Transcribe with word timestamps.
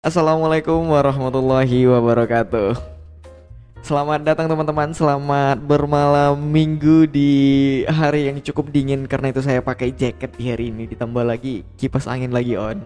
Assalamualaikum 0.00 0.96
warahmatullahi 0.96 1.84
wabarakatuh. 1.84 2.72
Selamat 3.84 4.24
datang 4.24 4.48
teman-teman, 4.48 4.96
selamat 4.96 5.60
bermalam 5.60 6.40
minggu 6.40 7.04
di 7.04 7.32
hari 7.84 8.32
yang 8.32 8.40
cukup 8.40 8.72
dingin 8.72 9.04
karena 9.04 9.28
itu 9.28 9.44
saya 9.44 9.60
pakai 9.60 9.92
jaket 9.92 10.32
di 10.40 10.48
hari 10.48 10.72
ini 10.72 10.88
ditambah 10.88 11.20
lagi 11.20 11.68
kipas 11.76 12.08
angin 12.08 12.32
lagi 12.32 12.56
on. 12.56 12.80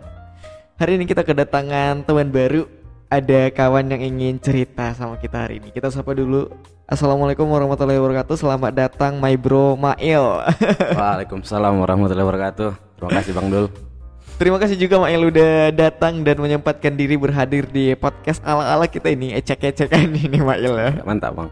Hari 0.75 0.99
ini 0.99 1.07
kita 1.07 1.23
kedatangan 1.23 2.03
teman 2.03 2.35
baru, 2.35 2.67
ada 3.07 3.47
kawan 3.55 3.95
yang 3.95 4.03
ingin 4.03 4.43
cerita 4.43 4.91
sama 4.99 5.15
kita 5.15 5.47
hari 5.47 5.63
ini. 5.63 5.71
Kita 5.71 5.95
sapa 5.95 6.19
dulu. 6.19 6.51
Assalamualaikum 6.91 7.47
warahmatullahi 7.47 8.03
wabarakatuh. 8.03 8.43
Selamat 8.43 8.75
datang 8.75 9.23
my 9.23 9.39
bro 9.39 9.79
Mail. 9.79 10.43
Waalaikumsalam 10.99 11.79
warahmatullahi 11.79 12.27
wabarakatuh. 12.27 12.99
Terima 12.99 13.11
kasih 13.15 13.39
Bang 13.39 13.55
Dul. 13.55 13.94
Terima 14.35 14.59
kasih 14.59 14.75
juga 14.75 14.99
Mail 14.99 15.31
udah 15.31 15.71
datang 15.71 16.27
dan 16.27 16.35
menyempatkan 16.43 16.99
diri 16.99 17.15
berhadir 17.15 17.71
di 17.71 17.95
podcast 17.95 18.43
ala-ala 18.43 18.91
kita 18.91 19.07
ini 19.15 19.31
ecek-ecekan 19.39 20.11
ini 20.27 20.43
Mail 20.43 20.75
ya. 20.75 20.91
Mantap 21.07 21.39
Bang. 21.39 21.51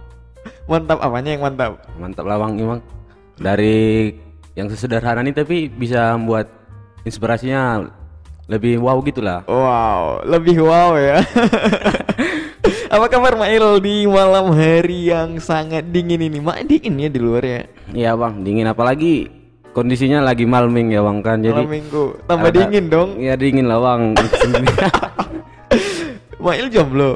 Mantap 0.67 0.99
apanya 0.99 1.31
yang 1.31 1.47
mantap? 1.47 1.79
Mantap 1.95 2.27
lah 2.27 2.43
Bang 2.43 2.59
Imang. 2.59 2.83
Dari 3.39 4.11
yang 4.59 4.67
sesederhana 4.67 5.23
ini 5.23 5.31
tapi 5.31 5.71
bisa 5.71 6.19
membuat 6.19 6.51
inspirasinya 7.07 7.87
lebih 8.51 8.83
wow 8.83 8.99
gitulah. 9.07 9.47
Wow, 9.47 10.27
lebih 10.27 10.67
wow 10.67 10.99
ya. 10.99 11.23
Apa 12.99 13.07
kabar 13.07 13.39
Mail 13.39 13.79
di 13.79 14.11
malam 14.11 14.51
hari 14.59 15.07
yang 15.07 15.39
sangat 15.39 15.87
dingin 15.87 16.19
ini? 16.19 16.43
Mak 16.43 16.67
dingin 16.67 16.99
ya 16.99 17.07
di 17.07 17.21
luar 17.23 17.47
ya. 17.47 17.63
Iya 17.95 18.19
Bang, 18.19 18.43
dingin 18.43 18.67
apalagi 18.67 19.42
kondisinya 19.73 20.21
lagi 20.21 20.45
malming 20.45 20.93
ya 20.93 21.01
Bang 21.01 21.21
kan. 21.21 21.41
Jadi 21.41 21.65
Malam 21.65 21.73
minggu 21.73 22.05
tambah 22.25 22.49
ada- 22.49 22.57
dingin 22.65 22.85
dong. 22.89 23.11
Iya 23.17 23.35
dingin 23.37 23.67
lah 23.67 23.79
Bang. 23.81 24.17
Mail 26.43 26.67
jomblo. 26.69 27.13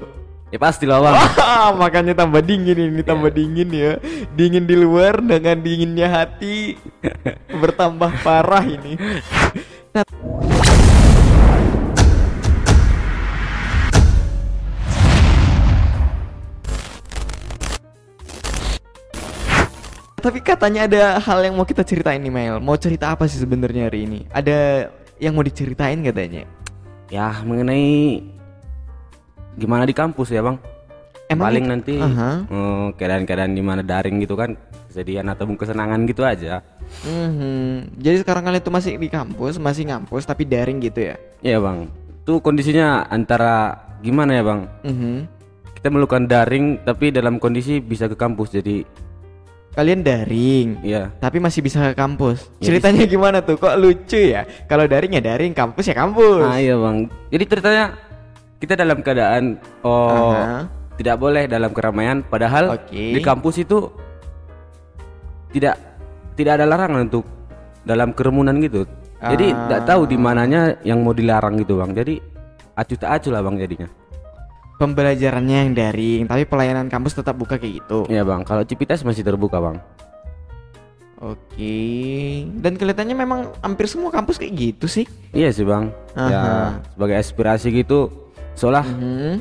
ya 0.48 0.58
pasti 0.58 0.86
lah 0.86 1.02
Bang. 1.02 1.14
Ah, 1.36 1.70
makanya 1.74 2.14
tambah 2.14 2.38
dingin 2.40 2.78
ini 2.78 3.02
tambah 3.02 3.28
dingin 3.28 3.68
ya. 3.70 3.92
Dingin 4.32 4.64
di 4.64 4.76
luar 4.78 5.18
dengan 5.18 5.58
dinginnya 5.58 6.08
hati 6.08 6.78
bertambah 7.62 8.22
parah 8.22 8.64
ini. 8.64 8.96
Tapi 20.26 20.42
katanya 20.42 20.90
ada 20.90 21.22
hal 21.22 21.38
yang 21.46 21.54
mau 21.54 21.62
kita 21.62 21.86
ceritain 21.86 22.18
nih 22.18 22.34
Mel. 22.34 22.58
Mau 22.58 22.74
cerita 22.74 23.14
apa 23.14 23.30
sih 23.30 23.38
sebenarnya 23.38 23.86
hari 23.86 24.10
ini? 24.10 24.26
Ada 24.34 24.90
yang 25.22 25.38
mau 25.38 25.46
diceritain 25.46 26.02
katanya? 26.02 26.42
Ya 27.06 27.30
mengenai 27.46 28.26
gimana 29.54 29.86
di 29.86 29.94
kampus 29.94 30.34
ya 30.34 30.42
Bang. 30.42 30.58
Emang 31.30 31.46
Paling 31.46 31.62
itu- 31.62 31.70
nanti 31.70 31.94
Aha. 32.02 32.42
eh, 32.42 32.86
keadaan-keadaan 32.98 33.54
di 33.54 33.62
mana 33.62 33.86
daring 33.86 34.18
gitu 34.18 34.34
kan 34.34 34.58
kesedihan 34.90 35.30
atau 35.30 35.46
kesenangan 35.46 36.02
gitu 36.10 36.26
aja. 36.26 36.58
Mhm. 37.06 37.94
Jadi 37.94 38.16
sekarang 38.26 38.50
kalian 38.50 38.62
tuh 38.66 38.74
masih 38.74 38.98
di 38.98 39.06
kampus, 39.06 39.62
masih 39.62 39.86
ngampus 39.94 40.26
tapi 40.26 40.42
daring 40.42 40.82
gitu 40.82 41.06
ya? 41.06 41.14
Iya 41.38 41.62
bang, 41.62 41.86
itu 42.26 42.42
kondisinya 42.42 43.06
antara 43.10 43.78
gimana 44.02 44.34
ya 44.34 44.42
bang? 44.42 44.60
Mhm. 44.86 45.14
Kita 45.70 45.86
melakukan 45.90 46.26
daring 46.26 46.82
tapi 46.82 47.14
dalam 47.14 47.38
kondisi 47.38 47.78
bisa 47.78 48.10
ke 48.10 48.18
kampus 48.18 48.54
jadi 48.54 48.82
Kalian 49.76 50.00
daring, 50.00 50.80
ya 50.80 51.12
tapi 51.20 51.36
masih 51.36 51.60
bisa 51.60 51.92
ke 51.92 51.92
kampus. 51.92 52.48
Ya, 52.64 52.72
Ceritanya 52.72 53.04
gimana 53.12 53.44
tuh? 53.44 53.60
Kok 53.60 53.76
lucu 53.76 54.32
ya? 54.32 54.48
Kalau 54.64 54.88
daring 54.88 55.12
ya 55.12 55.20
daring, 55.20 55.52
kampus 55.52 55.84
ya 55.84 55.94
kampus. 55.94 56.48
Ah 56.48 56.56
iya 56.56 56.80
bang, 56.80 57.12
jadi 57.28 57.44
ceritanya 57.44 57.84
kita 58.56 58.72
dalam 58.72 59.04
keadaan 59.04 59.60
oh 59.84 60.32
Aha. 60.32 60.64
tidak 60.96 61.20
boleh 61.20 61.44
dalam 61.44 61.76
keramaian, 61.76 62.24
padahal 62.24 62.80
Oke. 62.80 63.12
di 63.12 63.20
kampus 63.20 63.60
itu 63.60 63.92
tidak 65.52 65.76
tidak 66.36 66.52
ada 66.56 66.64
larangan 66.64 67.04
untuk 67.04 67.24
dalam 67.84 68.16
kerumunan 68.16 68.56
gitu. 68.64 68.88
Jadi 69.16 69.52
Ah. 69.52 69.68
tidak 69.68 69.82
tahu 69.88 70.02
di 70.08 70.16
mananya 70.16 70.76
yang 70.84 71.04
mau 71.04 71.12
dilarang 71.12 71.56
gitu 71.60 71.80
bang. 71.80 71.92
Jadi 71.92 72.14
acuh 72.72 72.96
tak 72.96 73.10
acuh 73.20 73.32
lah 73.32 73.44
bang 73.44 73.56
jadinya. 73.60 73.88
Pembelajarannya 74.76 75.56
yang 75.64 75.72
daring, 75.72 76.22
tapi 76.28 76.44
pelayanan 76.44 76.92
kampus 76.92 77.16
tetap 77.16 77.32
buka 77.32 77.56
kayak 77.56 77.80
gitu. 77.80 78.04
Iya 78.12 78.28
bang, 78.28 78.44
kalau 78.44 78.60
Cipitas 78.60 79.00
masih 79.00 79.24
terbuka 79.24 79.56
bang. 79.56 79.80
Oke. 81.16 81.80
Dan 82.60 82.76
kelihatannya 82.76 83.16
memang 83.16 83.40
hampir 83.64 83.88
semua 83.88 84.12
kampus 84.12 84.36
kayak 84.36 84.52
gitu 84.52 84.84
sih. 84.84 85.08
Iya 85.32 85.48
sih 85.48 85.64
bang. 85.64 85.88
Aha. 86.12 86.28
Ya 86.28 86.44
sebagai 86.92 87.16
aspirasi 87.16 87.72
gitu, 87.72 88.12
seolah 88.52 88.84
Mhm. 88.84 89.40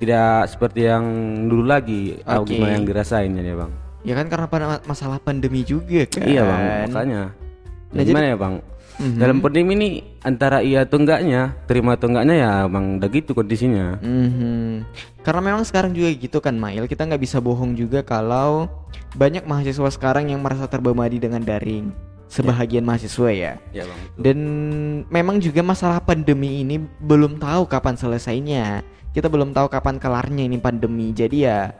tidak 0.00 0.48
seperti 0.48 0.88
yang 0.88 1.04
dulu 1.44 1.68
lagi. 1.68 2.16
Tahu 2.24 2.42
Oke. 2.48 2.56
gimana 2.56 2.72
yang 2.80 2.88
dirasain 2.88 3.36
ya 3.36 3.52
bang. 3.52 3.72
Ya 4.00 4.14
kan 4.16 4.26
karena 4.32 4.46
pada 4.48 4.80
masalah 4.88 5.20
pandemi 5.20 5.60
juga 5.60 6.08
kan. 6.08 6.24
Iya 6.24 6.40
bang, 6.44 6.60
makanya. 6.88 7.22
Nah, 7.28 8.00
Nah, 8.00 8.02
gimana 8.02 8.26
ya 8.32 8.36
bang? 8.40 8.54
Mhm. 8.94 9.18
Dalam 9.18 9.38
pandemi 9.42 9.74
ini 9.74 9.88
antara 10.22 10.62
iya 10.62 10.86
atau 10.86 11.02
enggaknya, 11.02 11.54
terima 11.66 11.98
atau 11.98 12.06
enggaknya 12.06 12.34
ya 12.38 12.52
bang, 12.70 13.02
udah 13.02 13.10
gitu 13.10 13.30
kondisinya. 13.34 13.98
Mhm. 13.98 14.86
Karena 15.26 15.40
memang 15.42 15.64
sekarang 15.66 15.90
juga 15.96 16.14
gitu 16.14 16.38
kan 16.38 16.54
Mail, 16.54 16.86
kita 16.86 17.02
nggak 17.02 17.22
bisa 17.22 17.42
bohong 17.42 17.74
juga 17.74 18.06
kalau 18.06 18.70
banyak 19.18 19.42
mahasiswa 19.46 19.90
sekarang 19.90 20.30
yang 20.30 20.38
merasa 20.42 20.70
terbebani 20.70 21.18
dengan 21.18 21.42
daring. 21.42 21.90
Sebahagian 22.30 22.82
mahasiswa 22.82 23.30
ya. 23.30 23.52
Iya 23.70 23.84
bang. 23.86 24.00
Dan 24.18 24.38
memang 25.06 25.38
juga 25.38 25.62
masalah 25.62 26.02
pandemi 26.02 26.62
ini 26.62 26.82
belum 27.02 27.38
tahu 27.38 27.66
kapan 27.66 27.94
selesainya. 27.94 28.82
Kita 29.14 29.30
belum 29.30 29.54
tahu 29.54 29.70
kapan 29.70 30.02
kelarnya 30.02 30.42
ini 30.42 30.58
pandemi. 30.58 31.14
Jadi 31.14 31.46
ya 31.46 31.70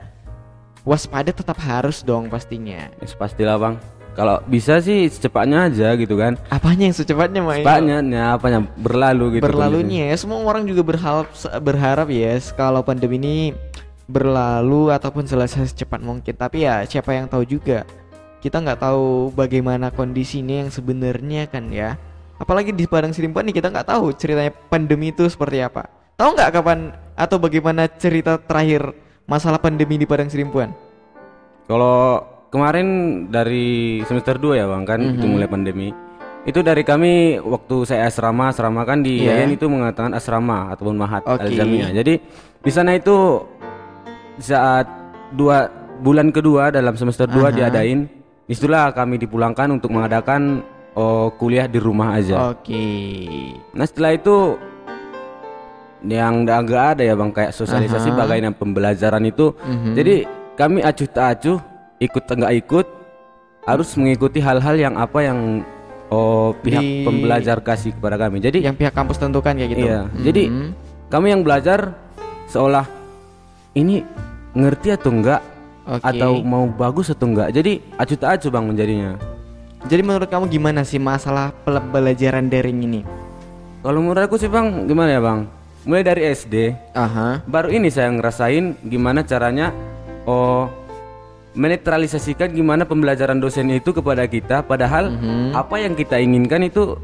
waspada 0.86 1.34
tetap 1.34 1.58
harus 1.58 2.06
dong 2.06 2.30
pastinya. 2.30 2.86
Ya, 2.86 3.06
pastilah 3.18 3.58
bang. 3.58 3.74
Kalau 4.14 4.38
bisa 4.46 4.78
sih 4.78 5.10
secepatnya 5.10 5.66
aja 5.66 5.98
gitu 5.98 6.14
kan. 6.14 6.38
Apanya 6.46 6.86
yang 6.86 6.96
secepatnya 6.96 7.42
Mail? 7.42 7.66
Secepatnya, 7.66 7.96
ya 8.06 8.24
apanya? 8.38 8.58
Berlalu 8.78 9.38
gitu. 9.38 9.42
berlalunya 9.50 10.14
ya. 10.14 10.14
Semua 10.14 10.38
orang 10.46 10.70
juga 10.70 10.86
berharap 10.86 11.26
berharap 11.58 12.08
ya 12.14 12.38
kalau 12.54 12.86
pandemi 12.86 13.18
ini 13.18 13.36
berlalu 14.06 14.94
ataupun 14.94 15.26
selesai 15.26 15.74
secepat 15.74 15.98
mungkin. 15.98 16.38
Tapi 16.38 16.62
ya 16.62 16.86
siapa 16.86 17.10
yang 17.10 17.26
tahu 17.26 17.42
juga. 17.42 17.82
Kita 18.38 18.62
nggak 18.62 18.86
tahu 18.86 19.34
bagaimana 19.34 19.90
kondisinya 19.90 20.62
yang 20.62 20.70
sebenarnya 20.70 21.50
kan 21.50 21.66
ya. 21.74 21.98
Apalagi 22.38 22.70
di 22.70 22.86
Padang 22.86 23.10
Sidimpuan 23.10 23.50
nih 23.50 23.58
kita 23.58 23.72
nggak 23.72 23.88
tahu 23.88 24.14
ceritanya 24.14 24.54
pandemi 24.70 25.10
itu 25.10 25.26
seperti 25.26 25.58
apa. 25.58 25.90
Tahu 26.14 26.38
nggak 26.38 26.50
kapan 26.54 26.94
atau 27.18 27.42
bagaimana 27.42 27.90
cerita 27.90 28.38
terakhir 28.38 28.94
masalah 29.24 29.58
pandemi 29.58 29.96
di 29.96 30.04
Padang 30.04 30.28
Sidimpuan 30.28 30.74
Kalau 31.64 32.33
kemarin 32.54 32.86
dari 33.26 33.98
semester 34.06 34.38
2 34.38 34.54
ya 34.54 34.70
bang 34.70 34.86
kan 34.86 35.00
Mhm. 35.02 35.14
itu 35.18 35.26
mulai 35.26 35.48
pandemi. 35.50 35.88
Itu 36.44 36.60
dari 36.60 36.86
kami 36.86 37.40
waktu 37.40 37.82
saya 37.82 38.06
asrama, 38.06 38.52
asrama 38.52 38.86
kan 38.86 39.02
di 39.02 39.26
Iya. 39.26 39.42
Yayan 39.42 39.56
itu 39.56 39.66
mengatakan 39.66 40.14
asrama 40.14 40.70
ataupun 40.70 40.94
mahat. 40.94 41.26
Al-Jamiah. 41.26 41.90
Jadi 41.90 42.20
di 42.60 42.70
sana 42.70 42.94
itu 42.94 43.42
saat 44.38 44.86
dua 45.32 45.66
bulan 45.98 46.30
kedua 46.30 46.70
dalam 46.70 46.94
semester 46.94 47.24
2 47.26 47.48
Aha. 47.48 47.54
diadain, 47.54 48.06
di 48.44 48.52
situlah 48.52 48.92
kami 48.92 49.16
dipulangkan 49.16 49.72
untuk 49.72 49.90
mengadakan 49.90 50.60
oh, 50.94 51.32
kuliah 51.34 51.66
di 51.66 51.80
rumah 51.82 52.14
aja. 52.14 52.54
oke 52.54 52.86
Nah 53.74 53.82
setelah 53.82 54.14
itu 54.14 54.54
yang 56.04 56.44
agak 56.44 57.00
ada 57.00 57.02
ya 57.02 57.16
bang 57.16 57.32
kayak 57.32 57.56
sosialisasi 57.56 58.12
Aha. 58.12 58.18
bagaimana 58.20 58.52
pembelajaran 58.52 59.24
itu. 59.24 59.56
Mhm. 59.56 59.92
Jadi 59.96 60.14
kami 60.54 60.84
acuh 60.84 61.08
tak 61.08 61.26
acuh, 61.40 61.58
ikut 61.98 62.24
enggak 62.26 62.52
ikut, 62.58 62.86
harus 63.64 63.88
mengikuti 63.96 64.38
hal-hal 64.38 64.74
yang 64.76 64.94
apa 64.94 65.18
yang 65.22 65.62
oh 66.08 66.52
pihak 66.60 66.82
Di- 66.82 67.02
pembelajar 67.02 67.58
kasih 67.58 67.96
kepada 67.96 68.16
kami. 68.16 68.38
Jadi 68.38 68.62
yang 68.62 68.76
pihak 68.76 68.92
kampus 68.92 69.16
tentukan 69.16 69.56
kayak 69.56 69.70
gitu 69.72 69.86
iya, 69.88 70.04
jadi 70.20 70.42
Mhm. 70.46 70.68
kami 71.08 71.26
yang 71.32 71.40
belajar 71.40 71.96
seolah 72.46 72.84
ini 73.72 74.04
ngerti 74.52 74.94
atau 74.94 75.10
enggak 75.10 75.40
Oke. 75.84 76.04
atau 76.04 76.44
mau 76.44 76.68
bagus 76.68 77.10
atau 77.10 77.26
enggak. 77.26 77.50
Jadi 77.50 77.82
acuh 77.96 78.16
tak 78.16 78.30
acuh 78.38 78.50
bang 78.52 78.64
menjadinya. 78.68 79.10
Jadi 79.84 80.00
menurut 80.00 80.28
kamu 80.28 80.48
gimana 80.48 80.80
sih 80.80 80.96
masalah 80.96 81.52
pembelajaran 81.64 82.48
daring 82.48 82.80
ini? 82.80 83.00
Kalau 83.84 84.00
menurut 84.00 84.24
aku 84.24 84.40
sih 84.40 84.48
bang, 84.48 84.88
gimana 84.88 85.12
ya 85.12 85.20
bang? 85.20 85.44
Mulai 85.84 86.00
dari 86.00 86.22
SD, 86.24 86.72
Aha. 86.96 87.44
baru 87.44 87.68
ini 87.68 87.92
saya 87.92 88.08
ngerasain 88.08 88.80
gimana 88.80 89.20
caranya 89.20 89.68
oh 90.24 90.72
menetralisasikan 91.54 92.50
gimana 92.50 92.82
pembelajaran 92.82 93.38
dosen 93.38 93.70
itu 93.70 93.94
kepada 93.94 94.26
kita 94.26 94.60
padahal 94.60 95.10
Mhm. 95.10 95.54
apa 95.54 95.76
yang 95.78 95.94
kita 95.94 96.18
inginkan 96.18 96.66
itu 96.66 96.98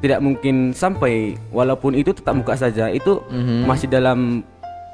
tidak 0.00 0.20
mungkin 0.20 0.72
sampai 0.72 1.36
walaupun 1.52 1.92
itu 1.92 2.12
tetap 2.12 2.32
muka 2.32 2.56
saja 2.56 2.88
itu 2.88 3.20
Mhm. 3.28 3.64
masih 3.64 3.88
dalam 3.88 4.44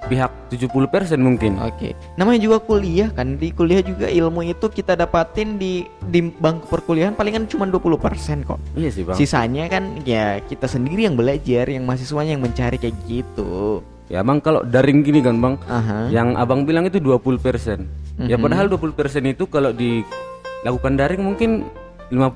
pihak 0.06 0.30
70% 0.50 1.18
mungkin. 1.18 1.58
Oke. 1.58 1.98
Namanya 2.14 2.38
juga 2.38 2.62
kuliah 2.62 3.10
kan. 3.10 3.34
Di 3.34 3.50
kuliah 3.50 3.82
juga 3.82 4.06
ilmu 4.06 4.46
itu 4.46 4.70
kita 4.70 4.94
dapatin 4.94 5.58
di 5.58 5.82
di 6.06 6.22
bangku 6.22 6.70
perkuliahan 6.70 7.18
palingan 7.18 7.50
cuma 7.50 7.66
20% 7.66 8.46
kok. 8.46 8.62
Iya 8.78 8.90
sih, 8.94 9.02
Bang. 9.02 9.18
Sisanya 9.18 9.66
kan 9.66 9.98
ya 10.06 10.38
kita 10.46 10.70
sendiri 10.70 11.10
yang 11.10 11.18
belajar, 11.18 11.66
yang 11.66 11.82
mahasiswanya 11.82 12.38
yang 12.38 12.44
mencari 12.44 12.78
kayak 12.78 12.94
gitu. 13.10 13.82
Ya, 14.06 14.22
Bang 14.22 14.38
kalau 14.38 14.62
daring 14.62 15.02
gini 15.02 15.18
kan, 15.18 15.42
Bang. 15.42 15.58
Aha. 15.66 16.06
Yang 16.14 16.38
Abang 16.38 16.62
bilang 16.62 16.86
itu 16.86 17.02
20%. 17.02 18.05
Ya 18.16 18.36
Mhm. 18.36 18.42
padahal 18.42 18.66
20% 18.66 19.28
itu 19.28 19.44
kalau 19.44 19.70
dilakukan 19.70 20.92
daring 20.96 21.20
mungkin 21.20 21.68
5 22.08 22.32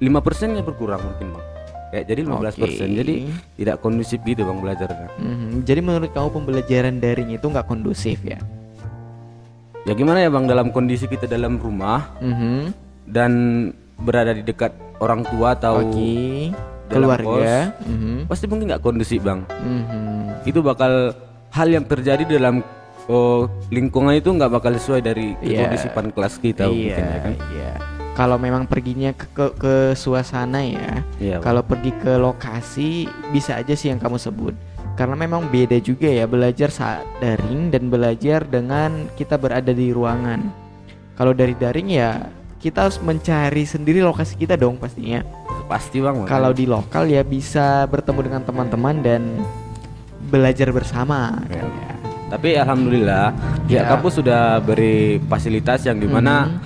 5 0.00 0.20
persennya 0.24 0.64
berkurang 0.64 1.04
mungkin, 1.04 1.36
Bang. 1.36 1.44
Kayak 1.90 2.04
jadi 2.08 2.20
15%. 2.24 2.88
Oke. 2.88 2.96
Jadi 3.04 3.14
tidak 3.58 3.76
kondusif 3.84 4.18
gitu, 4.24 4.48
Bang, 4.48 4.64
belajarnya. 4.64 5.08
Mhm. 5.20 5.68
Jadi 5.68 5.80
menurut 5.82 6.10
kamu 6.10 6.28
pembelajaran 6.32 6.96
daring 6.96 7.30
itu 7.30 7.44
nggak 7.44 7.66
kondusif 7.68 8.16
ya? 8.24 8.40
Ya 9.84 9.92
gimana 9.92 10.20
ya, 10.20 10.28
Bang, 10.28 10.48
dalam 10.48 10.72
kondisi 10.72 11.04
kita 11.04 11.24
dalam 11.24 11.56
rumah 11.56 12.16
Mhm. 12.20 12.72
dan 13.04 13.32
berada 13.98 14.32
di 14.32 14.40
dekat 14.40 14.72
orang 15.00 15.24
tua 15.26 15.52
atau 15.52 15.84
dalam 15.84 16.52
Keluarga. 16.88 17.76
Mhm. 17.84 18.24
pasti 18.24 18.48
mungkin 18.48 18.72
nggak 18.72 18.80
kondusif, 18.80 19.20
Bang. 19.20 19.44
Mhm. 19.50 20.48
Itu 20.48 20.64
bakal 20.64 21.12
hal 21.50 21.68
yang 21.68 21.84
terjadi 21.84 22.24
dalam 22.24 22.64
oh, 23.10 23.40
lingkungan 23.68 24.14
itu 24.14 24.30
nggak 24.30 24.48
bakal 24.48 24.70
sesuai 24.72 25.02
dari 25.02 25.34
Iya. 25.42 25.66
kekondisipan 25.66 26.06
kelas 26.14 26.34
kita 26.38 26.70
mungkin 26.70 26.94
Iya, 26.94 26.96
ya 26.96 27.18
kan. 27.18 27.34
iya. 27.50 27.72
Kalau 28.10 28.36
memang 28.36 28.66
perginya 28.66 29.10
ke, 29.10 29.26
ke 29.32 29.46
ke 29.56 29.74
suasana 29.94 30.62
ya. 30.62 31.02
Iya. 31.18 31.36
Bang. 31.40 31.44
Kalau 31.44 31.62
pergi 31.66 31.90
ke 31.94 32.12
lokasi 32.14 32.88
bisa 33.30 33.58
aja 33.58 33.74
sih 33.74 33.90
yang 33.90 33.98
kamu 33.98 34.16
sebut. 34.16 34.54
Karena 34.94 35.16
memang 35.16 35.48
beda 35.48 35.80
juga 35.80 36.06
ya 36.06 36.28
belajar 36.28 36.68
saat 36.68 37.06
daring 37.18 37.72
dan 37.72 37.88
belajar 37.88 38.44
dengan 38.44 39.08
kita 39.16 39.40
berada 39.40 39.72
di 39.72 39.88
ruangan. 39.90 40.44
Kalau 41.16 41.32
dari 41.32 41.56
daring 41.56 41.88
ya 41.88 42.28
kita 42.60 42.84
harus 42.84 43.00
mencari 43.00 43.64
sendiri 43.64 44.04
lokasi 44.04 44.36
kita 44.36 44.54
dong 44.54 44.76
pastinya. 44.76 45.24
pasti, 45.70 46.02
Bang. 46.02 46.26
Kalau 46.26 46.50
di 46.50 46.66
lokal 46.66 47.06
ya 47.06 47.22
bisa 47.22 47.86
bertemu 47.86 48.20
dengan 48.26 48.42
teman-teman 48.42 49.06
dan 49.06 49.22
belajar 50.28 50.74
bersama 50.74 51.38
kan 51.46 51.62
ya. 51.62 51.99
Tapi 52.30 52.54
alhamdulillah 52.54 53.34
pihak 53.66 53.84
Ya. 53.84 53.90
kampus 53.90 54.22
sudah 54.22 54.42
beri 54.58 55.18
fasilitas 55.26 55.82
yang 55.82 55.98
di 55.98 56.06
mana 56.06 56.46
Mhm. 56.46 56.58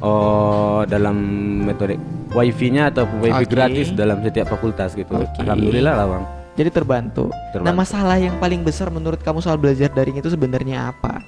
oh 0.00 0.80
dalam 0.84 1.16
metode 1.62 2.00
wifi-nya 2.30 2.88
atau 2.88 3.04
wifi 3.20 3.44
Oke. 3.44 3.52
gratis 3.52 3.92
dalam 3.92 4.18
setiap 4.20 4.48
fakultas 4.48 4.94
gitu. 4.94 5.12
Oke. 5.12 5.38
Alhamdulillah 5.38 5.94
lah 5.94 6.06
bang. 6.08 6.24
Jadi 6.50 6.70
terbantu. 6.70 7.24
Nah, 7.28 7.52
Terbantu. 7.52 7.76
masalah 7.78 8.16
yang 8.16 8.36
paling 8.36 8.60
besar 8.60 8.88
menurut 8.88 9.20
kamu 9.20 9.38
soal 9.38 9.56
belajar 9.56 9.88
daring 9.88 10.18
itu 10.18 10.28
sebenarnya 10.28 10.90
apa? 10.90 11.20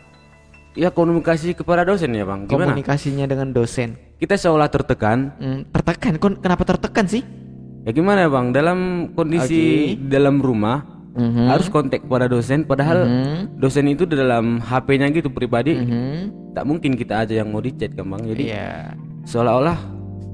Ya 0.72 0.88
komunikasi 0.88 1.52
kepada 1.52 1.84
dosen 1.84 2.12
ya 2.12 2.24
bang. 2.24 2.48
Gimana? 2.48 2.72
Komunikasinya 2.72 3.24
dengan 3.24 3.52
dosen. 3.52 3.96
Kita 4.16 4.34
seolah 4.34 4.66
tertekan. 4.66 5.36
Hmm, 5.36 5.60
tertekan. 5.68 6.16
Kon- 6.16 6.40
Kenapa 6.40 6.64
tertekan 6.64 7.04
sih? 7.04 7.20
Ya 7.82 7.90
gimana 7.90 8.24
ya 8.24 8.30
bang? 8.30 8.46
Dalam 8.50 8.78
kondisi 9.12 9.62
dalam 10.00 10.38
rumah 10.38 10.80
Mhm. 11.12 11.44
harus 11.46 11.68
kontak 11.68 12.00
kepada 12.00 12.24
dosen. 12.24 12.64
Padahal 12.64 13.04
Mhm. 13.04 13.60
dosen 13.60 13.84
itu 13.86 14.04
di 14.04 14.16
dalam 14.16 14.58
HP-nya 14.58 15.08
gitu 15.10 15.28
pribadi. 15.28 15.76
Mhm. 15.76 16.52
Tak 16.52 16.64
mungkin 16.64 16.96
kita 16.96 17.24
aja 17.24 17.34
yang 17.34 17.48
mau 17.48 17.60
dicat 17.60 17.92
kan 17.92 18.04
bang. 18.06 18.22
Jadi 18.26 18.42
Iya. 18.48 18.96
seolah-olah 19.24 19.78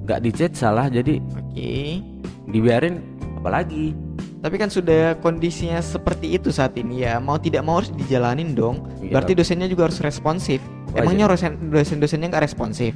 nggak 0.04 0.20
dicat 0.22 0.52
salah. 0.54 0.86
Jadi 0.86 1.18
Oke. 1.34 2.02
dibiarin 2.46 3.02
apalagi. 3.36 3.94
Tapi 4.38 4.54
kan 4.54 4.70
sudah 4.70 5.18
kondisinya 5.18 5.82
seperti 5.82 6.38
itu 6.38 6.54
saat 6.54 6.78
ini 6.78 7.02
ya. 7.02 7.18
Mau 7.18 7.36
tidak 7.36 7.66
mau 7.66 7.82
harus 7.82 7.90
dijalanin 7.90 8.54
dong. 8.54 8.86
Iya. 9.02 9.18
Berarti 9.18 9.34
dosennya 9.34 9.66
juga 9.66 9.90
harus 9.90 9.98
responsif. 9.98 10.62
Wajar. 10.88 11.04
Emangnya 11.04 11.26
dosen 11.26 11.52
dosen-dosennya 11.68 12.26
nggak 12.30 12.44
responsif? 12.46 12.94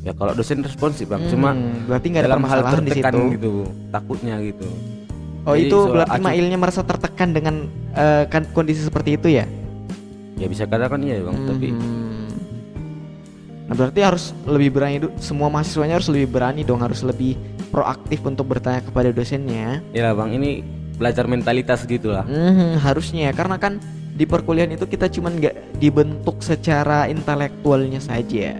Ya 0.00 0.16
kalau 0.16 0.32
dosen 0.32 0.64
responsif 0.64 1.06
bang, 1.06 1.20
cuma 1.28 1.52
Hmm, 1.52 1.84
berarti 1.84 2.06
nggak 2.08 2.24
ada 2.24 2.28
dalam 2.32 2.44
hal 2.48 2.60
tertekan 2.64 3.12
situ. 3.12 3.24
gitu, 3.36 3.52
takutnya 3.92 4.34
gitu. 4.40 4.64
Oh 5.42 5.56
Jadi 5.56 5.66
itu 5.66 5.78
berarti 5.88 6.20
acuh- 6.20 6.26
Mailnya 6.26 6.58
merasa 6.60 6.80
tertekan 6.84 7.32
dengan 7.32 7.54
eh, 7.92 8.24
kan 8.28 8.44
kondisi 8.52 8.84
seperti 8.84 9.16
itu 9.16 9.28
ya? 9.32 9.44
Ya 10.36 10.46
bisa 10.48 10.64
katakan 10.64 11.00
iya 11.00 11.20
bang, 11.20 11.36
tapi 11.44 11.68
Hmm. 11.72 12.08
Nah, 13.70 13.78
berarti 13.78 14.02
harus 14.02 14.34
lebih 14.50 14.74
berani 14.74 14.98
semua 15.22 15.46
mahasiswanya 15.46 16.02
harus 16.02 16.10
lebih 16.10 16.34
berani 16.34 16.66
dong, 16.66 16.82
harus 16.82 17.06
lebih 17.06 17.38
proaktif 17.70 18.18
untuk 18.26 18.50
bertanya 18.50 18.82
kepada 18.82 19.14
dosennya. 19.14 19.78
ya 19.94 20.10
lah 20.10 20.18
bang 20.18 20.34
ini 20.34 20.50
belajar 20.98 21.30
mentalitas 21.30 21.86
gitulah. 21.86 22.26
Mhm, 22.26 22.82
harusnya 22.82 23.30
ya, 23.30 23.32
karena 23.32 23.62
kan 23.62 23.78
di 24.10 24.26
perkuliahan 24.26 24.74
itu 24.74 24.90
kita 24.90 25.06
cuman 25.06 25.38
nggak 25.38 25.78
dibentuk 25.78 26.42
secara 26.42 27.06
intelektualnya 27.06 28.02
saja. 28.02 28.58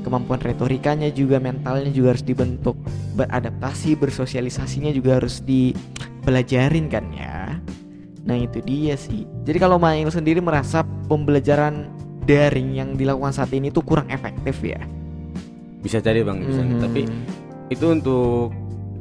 Kemampuan 0.00 0.40
retorikanya 0.40 1.08
juga 1.08 1.40
mentalnya 1.40 1.88
juga 1.88 2.12
harus 2.12 2.24
dibentuk. 2.24 2.76
Beradaptasi, 3.16 3.96
bersosialisasinya 3.96 4.92
juga 4.92 5.24
harus 5.24 5.40
dipelajarin 6.20 6.92
kan 6.92 7.08
ya. 7.16 7.56
Nah, 8.28 8.36
itu 8.36 8.60
dia 8.60 8.94
sih. 9.00 9.24
Jadi 9.48 9.56
kalau 9.56 9.80
Mail 9.80 10.12
sendiri 10.12 10.44
merasa 10.44 10.84
pembelajaran 11.08 11.88
daring 12.28 12.76
yang 12.76 12.88
dilakukan 12.94 13.32
saat 13.32 13.50
ini 13.56 13.72
tuh 13.72 13.80
kurang 13.80 14.12
efektif 14.12 14.60
ya. 14.60 14.78
Bisa 15.80 16.04
jadi 16.04 16.20
bang, 16.20 16.44
bisa. 16.44 16.60
Mhm. 16.60 16.80
Tapi 16.84 17.00
itu 17.72 17.86
untuk 17.88 18.52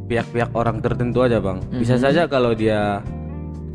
pihak-pihak 0.08 0.56
orang 0.56 0.80
tertentu 0.80 1.22
aja 1.28 1.44
bang. 1.44 1.60
Bisa 1.76 2.00
Mhm. 2.00 2.02
saja 2.02 2.22
kalau 2.32 2.56
dia 2.56 3.04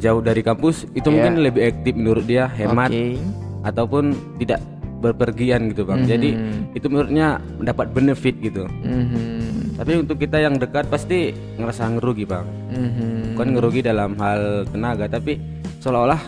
jauh 0.01 0.25
dari 0.25 0.41
kampus 0.41 0.89
itu 0.97 1.07
Iya. 1.07 1.15
mungkin 1.15 1.33
lebih 1.45 1.63
aktif 1.69 1.93
menurut 1.95 2.25
dia, 2.25 2.49
hemat 2.49 2.89
Oke. 2.91 3.21
ataupun 3.63 4.05
tidak 4.41 4.65
berpergian 5.05 5.69
gitu 5.77 5.85
bang. 5.85 6.09
Jadi 6.09 6.33
Mhm. 6.33 6.73
itu 6.73 6.87
menurutnya 6.89 7.37
mendapat 7.61 7.93
benefit 7.93 8.41
gitu. 8.41 8.65
Mhm. 8.65 9.44
Tapi 9.75 9.93
untuk 9.99 10.17
kita 10.17 10.39
yang 10.39 10.55
dekat 10.55 10.87
pasti 10.87 11.31
ngerasa 11.59 11.91
ngerugi 11.93 12.25
bang. 12.25 12.47
Mhm. 12.71 13.35
bukan 13.35 13.49
ngerugi 13.51 13.81
dalam 13.83 14.15
hal 14.17 14.63
tenaga 14.65 15.11
tapi 15.11 15.43
seolah-olah 15.79 16.23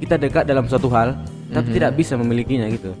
kita 0.00 0.16
dekat 0.16 0.44
dalam 0.44 0.64
suatu 0.64 0.88
hal 0.88 1.12
tapi 1.46 1.68
Mhm. 1.68 1.74
tidak 1.74 1.92
bisa 1.94 2.16
memilikinya 2.16 2.64
gitu 2.66 2.96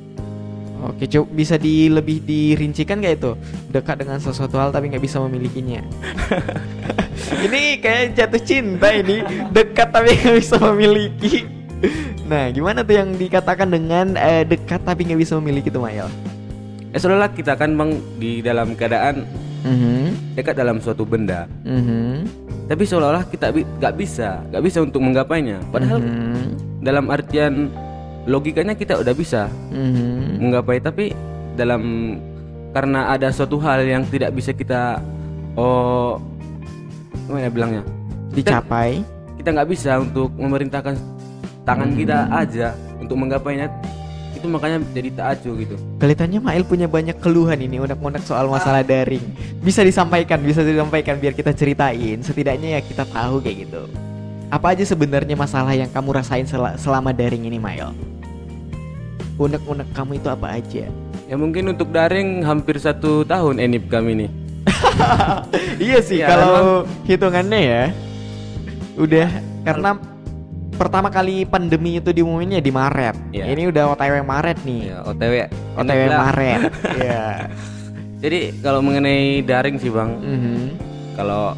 Oke, 0.76 1.08
coba 1.08 1.26
bisa 1.32 1.56
di 1.56 1.88
lebih 1.88 2.20
dirincikan 2.20 3.00
kayak 3.00 3.16
itu 3.16 3.32
dekat 3.66 3.96
dengan 3.96 4.20
sesuatu 4.20 4.60
hal 4.60 4.68
tapi 4.68 4.92
nggak 4.92 5.00
bisa 5.00 5.16
memilikinya. 5.18 5.80
ini 7.48 7.80
kayak 7.80 8.12
jatuh 8.12 8.38
cinta 8.38 8.92
ini 8.92 9.24
dekat 9.50 9.88
tapi 9.88 10.12
nggak 10.14 10.36
bisa 10.36 10.56
memiliki. 10.70 11.48
Nah, 12.28 12.52
gimana 12.52 12.84
tuh 12.84 12.92
yang 12.92 13.08
dikatakan 13.10 13.72
dengan 13.72 14.14
eh, 14.14 14.44
dekat 14.44 14.84
tapi 14.84 15.08
nggak 15.08 15.20
bisa 15.20 15.40
memiliki 15.40 15.72
tuh 15.72 15.80
Mayel? 15.80 16.12
eh 16.92 16.98
seolah-olah 16.98 17.32
kita 17.32 17.56
kan 17.56 17.72
bang 17.72 17.90
di 18.16 18.40
dalam 18.40 18.72
keadaan 18.72 19.24
Mhm, 19.66 20.38
dekat 20.38 20.54
dalam 20.54 20.78
suatu 20.78 21.02
benda. 21.02 21.50
Mhm, 21.60 22.22
tapi 22.66 22.86
seolah-olah 22.86 23.26
kita 23.26 23.50
bi- 23.50 23.66
nggak 23.66 23.94
bisa. 23.94 24.38
Nggak 24.46 24.62
bisa 24.62 24.78
untuk 24.80 25.02
menggapainya. 25.02 25.58
Padahal 25.68 25.98
mhm, 25.98 26.44
dalam 26.80 27.10
artian 27.10 27.74
logikanya 28.24 28.72
kita 28.72 28.94
udah 28.96 29.10
bisa 29.10 29.50
mhm. 29.68 30.38
menggapai. 30.38 30.78
Tapi 30.78 31.04
dalam 31.54 31.82
karena 32.70 33.10
ada 33.10 33.32
suatu 33.32 33.58
hal 33.58 33.82
yang 33.82 34.04
tidak 34.04 34.30
bisa 34.30 34.52
kita 34.52 35.02
oh 35.54 36.20
gimana 37.26 37.42
ya 37.42 37.50
bilangnya? 37.50 37.82
Dicapai. 38.30 39.00
kita 39.36 39.48
nggak 39.52 39.70
bisa 39.70 39.92
untuk 39.96 40.28
memerintahkan 40.34 40.94
tangan 41.62 41.88
Hmm. 41.88 41.96
kita 41.96 42.18
aja 42.28 42.68
untuk 42.98 43.14
menggapainya 43.16 43.70
itu 44.46 44.54
makanya 44.54 44.78
jadi 44.94 45.10
tak 45.10 45.26
acuh 45.34 45.54
gitu 45.58 45.74
Kelihatannya 45.98 46.38
Mail 46.38 46.62
punya 46.62 46.86
banyak 46.86 47.18
keluhan 47.18 47.58
ini 47.58 47.82
unek-unek 47.82 48.22
soal 48.22 48.46
masalah 48.46 48.86
daring. 48.86 49.24
Bisa 49.58 49.82
disampaikan, 49.82 50.38
bisa 50.38 50.62
disampaikan 50.62 51.18
biar 51.18 51.34
kita 51.34 51.50
ceritain. 51.50 52.22
Setidaknya 52.22 52.78
ya 52.78 52.80
kita 52.84 53.02
tahu 53.10 53.42
kayak 53.42 53.66
gitu. 53.66 53.90
Apa 54.52 54.76
aja 54.78 54.86
sebenarnya 54.86 55.34
masalah 55.34 55.74
yang 55.74 55.90
kamu 55.90 56.22
rasain 56.22 56.46
sel- 56.46 56.78
selama 56.78 57.10
daring 57.10 57.48
ini, 57.48 57.58
Mail? 57.58 57.90
Unek-unek 59.34 59.90
kamu 59.90 60.22
itu 60.22 60.28
apa 60.30 60.54
aja? 60.62 60.86
ya 61.26 61.34
mungkin 61.34 61.74
untuk 61.74 61.90
daring 61.90 62.46
hampir 62.46 62.78
satu 62.78 63.26
tahun 63.26 63.58
enip 63.58 63.90
kami 63.90 64.14
nih 64.14 64.30
iya 65.90 65.98
sih 65.98 66.22
Ya, 66.22 66.30
kalau 66.30 66.86
hitungannya 67.02 67.60
ya. 67.66 67.84
Udah 68.94 69.28
karena 69.66 69.98
pertama 70.76 71.08
kali 71.08 71.42
pandemi 71.42 71.96
itu 71.96 72.12
diumuminnya 72.12 72.60
di 72.60 72.68
Maret. 72.68 73.16
Iya. 73.32 73.44
Ini 73.48 73.62
udah 73.66 73.84
OTW 73.90 74.14
Maret 74.22 74.58
nih. 74.62 74.80
ya 74.86 74.98
otw 75.02 75.34
OTW 75.74 76.00
lah. 76.06 76.18
Maret. 76.22 76.60
Iya. 76.98 77.24
jadi 78.16 78.38
kalau 78.58 78.80
mengenai 78.80 79.20
daring 79.40 79.76
sih 79.76 79.88
bang 79.88 80.10
Mhm. 80.16 80.56
kalau 81.14 81.52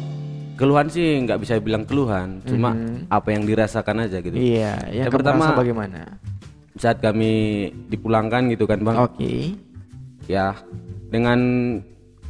keluhan 0.55 0.87
sih 0.87 1.23
nggak 1.23 1.39
bisa 1.39 1.55
bilang 1.57 1.83
keluhan 1.83 2.43
cuma 2.43 2.75
Mhm. 2.75 3.07
apa 3.07 3.27
yang 3.31 3.43
dirasakan 3.43 4.03
aja 4.03 4.19
gitu 4.19 4.35
Iya, 4.35 4.75
yang 4.87 5.07
Yang 5.07 5.07
kamu 5.07 5.15
pertama- 5.15 5.55
bagaimana? 5.55 6.01
saat 6.75 6.99
kami 6.99 7.31
dipulangkan 7.87 8.47
gitu 8.49 8.63
kan 8.63 8.79
bang 8.79 8.97
Oke. 8.97 9.55
ya 10.27 10.51
dengan 11.07 11.39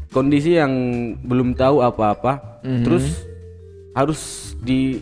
kondisi 0.10 0.56
yang 0.56 0.74
belum 1.20 1.54
tahu 1.54 1.82
apa-apa 1.82 2.62
Mhm. 2.62 2.82
terus 2.82 3.06
harus 3.92 4.22
di 4.60 5.02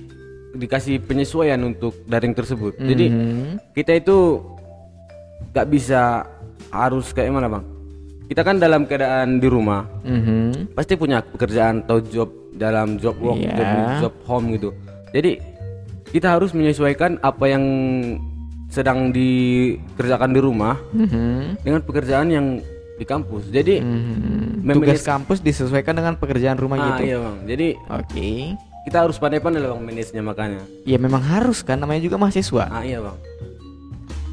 dikasih 0.58 1.00
penyesuaian 1.06 1.62
untuk 1.62 1.94
daring 2.04 2.34
tersebut. 2.34 2.74
Jadi 2.76 3.06
Mhm. 3.08 3.74
kita 3.74 3.94
itu 3.94 4.42
nggak 5.54 5.68
bisa 5.70 6.26
harus 6.70 7.14
kayak 7.14 7.32
mana 7.32 7.48
bang? 7.48 7.66
Kita 8.28 8.42
kan 8.44 8.60
dalam 8.60 8.84
keadaan 8.84 9.40
di 9.40 9.48
rumah, 9.48 9.88
Mhm. 10.04 10.76
pasti 10.76 11.00
punya 11.00 11.24
pekerjaan 11.24 11.88
atau 11.88 12.04
job 12.04 12.28
dalam 12.58 13.00
job 13.00 13.16
work, 13.24 13.40
Iya. 13.40 13.56
job, 13.56 13.70
job 14.04 14.14
home 14.28 14.46
gitu. 14.58 14.70
Jadi 15.16 15.40
kita 16.12 16.36
harus 16.36 16.52
menyesuaikan 16.52 17.22
apa 17.22 17.46
yang 17.48 17.64
sedang 18.68 19.16
dikerjakan 19.16 20.36
di 20.36 20.42
rumah 20.44 20.76
Mhm. 20.92 21.64
dengan 21.64 21.82
pekerjaan 21.88 22.28
yang 22.28 22.60
di 22.98 23.06
kampus. 23.08 23.48
Jadi 23.48 23.80
Mhm. 23.80 24.66
Memanage- 24.68 25.00
Tugas 25.00 25.08
kampus 25.08 25.40
disesuaikan 25.40 25.96
dengan 25.96 26.20
pekerjaan 26.20 26.60
rumah 26.60 26.76
ah, 26.76 26.86
gitu. 27.00 27.02
iya 27.08 27.18
bang. 27.24 27.38
Jadi 27.48 27.68
Oke. 27.88 28.30
Kita 28.88 29.04
harus 29.04 29.20
pandai-pandai 29.20 29.60
lah 29.60 29.76
bang 29.76 29.84
manage-nya 29.84 30.24
makanya. 30.24 30.64
Ya 30.88 30.96
memang 30.96 31.20
harus 31.20 31.60
kan 31.60 31.76
namanya 31.76 32.00
juga 32.00 32.16
mahasiswa. 32.16 32.72
Ah 32.72 32.88
iya 32.88 33.04
bang. 33.04 33.20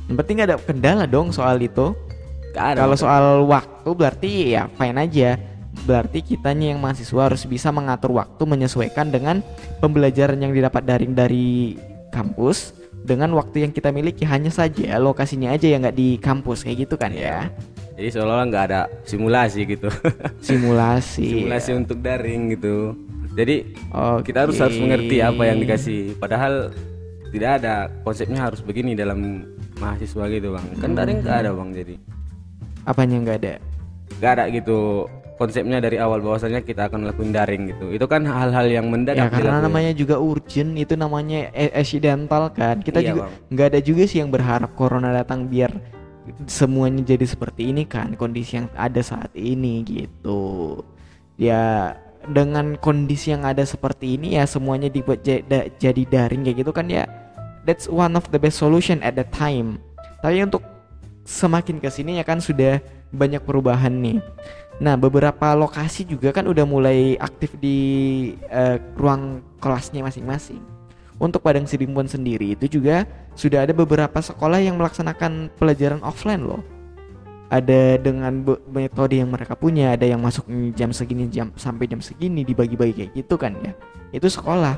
Yang 0.06 0.16
penting 0.22 0.34
nggak 0.38 0.48
ada 0.54 0.58
kendala 0.62 1.04
dong 1.10 1.34
soal 1.34 1.58
itu. 1.58 1.90
Kalau 2.54 2.94
soal 2.94 3.42
waktu 3.50 3.90
berarti 3.90 4.54
ya 4.54 4.70
fine 4.78 4.94
aja. 4.94 5.34
Berarti 5.90 6.22
kitanya 6.22 6.70
yang 6.70 6.78
mahasiswa 6.78 7.18
harus 7.18 7.42
bisa 7.50 7.74
mengatur 7.74 8.14
waktu 8.14 8.46
menyesuaikan 8.46 9.10
dengan 9.10 9.42
pembelajaran 9.82 10.38
yang 10.38 10.54
didapat 10.54 10.86
daring 10.86 11.18
dari 11.18 11.74
kampus 12.14 12.78
dengan 13.02 13.34
waktu 13.34 13.66
yang 13.66 13.74
kita 13.74 13.90
miliki 13.90 14.22
hanya 14.22 14.54
saja 14.54 15.02
lokasinya 15.02 15.50
aja 15.50 15.66
yang 15.66 15.82
nggak 15.82 15.98
di 15.98 16.14
kampus 16.22 16.62
kayak 16.62 16.86
gitu 16.86 16.94
kan 16.94 17.10
ya. 17.10 17.50
Jadi 17.94 18.08
seolah-olah 18.10 18.46
nggak 18.48 18.64
ada 18.68 18.80
simulasi 19.02 19.60
gitu. 19.64 19.86
Simulasi. 20.42 21.24
simulasi 21.38 21.70
untuk 21.72 21.98
daring 21.98 22.52
gitu. 22.52 22.98
Jadi 23.34 23.74
Oke. 23.90 24.30
kita 24.30 24.46
harus 24.46 24.58
harus 24.58 24.78
mengerti 24.78 25.18
apa 25.18 25.42
yang 25.44 25.58
dikasih. 25.58 26.14
Padahal 26.16 26.70
tidak 27.30 27.50
ada 27.62 27.74
konsepnya 28.02 28.46
harus 28.46 28.62
begini 28.62 28.94
dalam 28.94 29.46
mahasiswa 29.78 30.24
gitu 30.28 30.54
bang. 30.54 30.66
Kan 30.78 30.94
daring 30.94 31.18
nggak 31.22 31.38
ada 31.40 31.50
bang. 31.50 31.70
Jadi 31.70 31.94
Apanya 32.84 33.16
nggak 33.22 33.38
ada? 33.42 33.54
nggak 34.20 34.32
ada 34.32 34.44
gitu 34.52 35.08
konsepnya 35.34 35.82
dari 35.82 35.98
awal 35.98 36.22
bahwasanya 36.22 36.62
kita 36.62 36.86
akan 36.86 37.10
lakuin 37.10 37.34
daring 37.34 37.66
gitu. 37.66 37.90
Itu 37.90 38.06
kan 38.06 38.22
hal-hal 38.22 38.70
yang 38.70 38.86
Ya 38.86 38.90
mendadak. 38.90 39.26
karena 39.30 39.38
dilakuin. 39.58 39.64
namanya 39.66 39.92
juga 39.94 40.16
urgent 40.18 40.70
itu 40.74 40.94
namanya 40.94 41.50
e- 41.50 41.74
accidental 41.74 42.54
kan. 42.54 42.78
Kita 42.78 43.02
Iya, 43.02 43.08
juga 43.10 43.22
nggak 43.50 43.66
ada 43.66 43.80
juga 43.82 44.02
sih 44.06 44.22
yang 44.22 44.30
berharap 44.30 44.70
corona 44.74 45.10
datang 45.10 45.50
biar 45.50 45.74
semuanya 46.48 47.04
jadi 47.04 47.26
seperti 47.28 47.70
ini 47.70 47.84
kan 47.84 48.16
kondisi 48.16 48.56
yang 48.60 48.68
ada 48.74 49.00
saat 49.04 49.30
ini 49.36 49.84
gitu. 49.84 50.80
Ya 51.36 51.96
dengan 52.24 52.80
kondisi 52.80 53.36
yang 53.36 53.44
ada 53.44 53.62
seperti 53.68 54.16
ini 54.16 54.40
ya 54.40 54.48
semuanya 54.48 54.88
dibuat 54.88 55.20
jadi 55.76 56.02
daring 56.08 56.44
kayak 56.46 56.64
gitu 56.64 56.72
kan 56.72 56.88
ya. 56.88 57.04
That's 57.64 57.88
one 57.88 58.16
of 58.16 58.28
the 58.28 58.40
best 58.40 58.60
solution 58.60 59.00
at 59.00 59.16
that 59.16 59.32
time. 59.32 59.80
Tapi 60.20 60.44
untuk 60.44 60.64
semakin 61.24 61.80
ke 61.80 61.88
sini 61.88 62.20
ya 62.20 62.24
kan 62.24 62.40
sudah 62.40 62.80
banyak 63.12 63.40
perubahan 63.40 63.92
nih. 64.04 64.20
Nah, 64.82 64.98
beberapa 64.98 65.54
lokasi 65.54 66.02
juga 66.02 66.34
kan 66.34 66.50
udah 66.50 66.66
mulai 66.66 67.14
aktif 67.22 67.54
di 67.62 67.78
eh, 68.50 68.76
ruang 68.98 69.40
kelasnya 69.62 70.02
masing-masing. 70.02 70.73
Untuk 71.14 71.46
Padang 71.46 71.64
Sidimpuan 71.64 72.10
sendiri 72.10 72.58
itu 72.58 72.66
juga 72.66 73.06
sudah 73.38 73.62
ada 73.62 73.70
beberapa 73.70 74.18
sekolah 74.18 74.58
yang 74.58 74.74
melaksanakan 74.74 75.54
pelajaran 75.54 76.02
offline 76.02 76.42
loh. 76.42 76.62
Ada 77.54 78.02
dengan 78.02 78.42
metode 78.66 79.22
yang 79.22 79.30
mereka 79.30 79.54
punya, 79.54 79.94
ada 79.94 80.02
yang 80.02 80.18
masuk 80.18 80.42
jam 80.74 80.90
segini 80.90 81.30
jam 81.30 81.54
sampai 81.54 81.86
jam 81.86 82.02
segini 82.02 82.42
dibagi-bagi 82.42 82.94
kayak 82.98 83.12
gitu 83.14 83.38
kan 83.38 83.54
ya. 83.62 83.72
Itu 84.10 84.26
sekolah. 84.26 84.74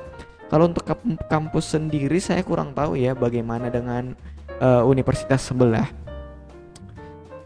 Kalau 0.52 0.68
untuk 0.68 0.84
kamp- 0.84 1.24
kampus 1.26 1.72
sendiri 1.72 2.20
saya 2.20 2.44
kurang 2.44 2.76
tahu 2.76 3.00
ya 3.00 3.16
bagaimana 3.16 3.72
dengan 3.72 4.12
eh, 4.60 4.82
universitas 4.84 5.40
sebelah. 5.40 5.88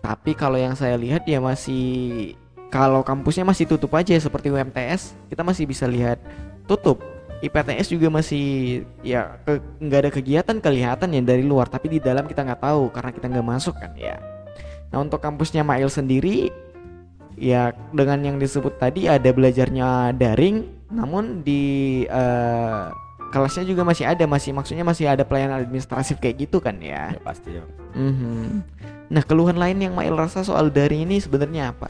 Tapi 0.03 0.35
kalau 0.35 0.59
yang 0.59 0.75
saya 0.75 0.99
lihat 0.99 1.23
ya 1.31 1.39
masih 1.39 2.35
kalau 2.71 3.03
kampusnya 3.03 3.43
masih 3.43 3.67
tutup 3.67 3.91
aja 3.99 4.15
seperti 4.15 4.49
UMTS, 4.49 5.19
kita 5.27 5.43
masih 5.43 5.67
bisa 5.67 5.91
lihat 5.91 6.23
tutup. 6.71 7.03
IPTS 7.41 7.89
juga 7.89 8.13
masih 8.13 8.85
ya 9.01 9.41
nggak 9.81 10.01
ada 10.05 10.11
kegiatan 10.13 10.57
kelihatan 10.61 11.09
ya 11.17 11.21
dari 11.25 11.41
luar, 11.41 11.73
tapi 11.73 11.89
di 11.89 11.99
dalam 11.99 12.29
kita 12.29 12.45
nggak 12.45 12.61
tahu 12.61 12.93
karena 12.93 13.11
kita 13.17 13.27
nggak 13.33 13.47
masuk 13.49 13.75
kan 13.81 13.97
ya. 13.97 14.21
Nah 14.93 15.01
untuk 15.01 15.25
kampusnya 15.25 15.65
Mail 15.65 15.89
sendiri 15.89 16.53
ya 17.41 17.73
dengan 17.97 18.21
yang 18.21 18.37
disebut 18.37 18.77
tadi 18.77 19.09
ada 19.09 19.33
belajarnya 19.33 20.13
daring, 20.21 20.69
namun 20.93 21.41
di 21.41 22.05
eh, 22.05 22.85
kelasnya 23.33 23.65
juga 23.65 23.89
masih 23.89 24.05
ada, 24.05 24.25
masih 24.29 24.53
maksudnya 24.53 24.85
masih 24.85 25.09
ada 25.09 25.25
pelayanan 25.25 25.65
administratif 25.65 26.21
kayak 26.21 26.45
gitu 26.45 26.61
kan 26.61 26.77
ya. 26.77 27.17
Ya, 27.17 27.23
pasti 27.25 27.57
bang. 27.57 27.71
Mhm. 27.97 28.45
Nah 29.11 29.23
keluhan 29.25 29.57
lain 29.57 29.81
yang 29.81 29.97
Mail 29.97 30.13
rasa 30.13 30.45
soal 30.45 30.69
daring 30.69 31.09
ini 31.09 31.23
sebenarnya 31.23 31.73
apa? 31.73 31.89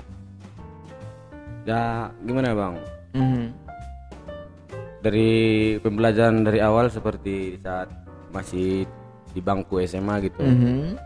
Ya 1.66 2.14
gimana 2.22 2.54
bang? 2.54 2.74
Mhm. 3.18 3.69
Dari 5.00 5.30
pembelajaran 5.80 6.44
dari 6.44 6.60
awal 6.60 6.92
seperti 6.92 7.56
saat 7.56 7.88
masih 8.30 8.84
di 9.30 9.40
bangku 9.40 9.80
SMA 9.80 10.20
gitu. 10.22 10.44
Mhm. 10.44 11.00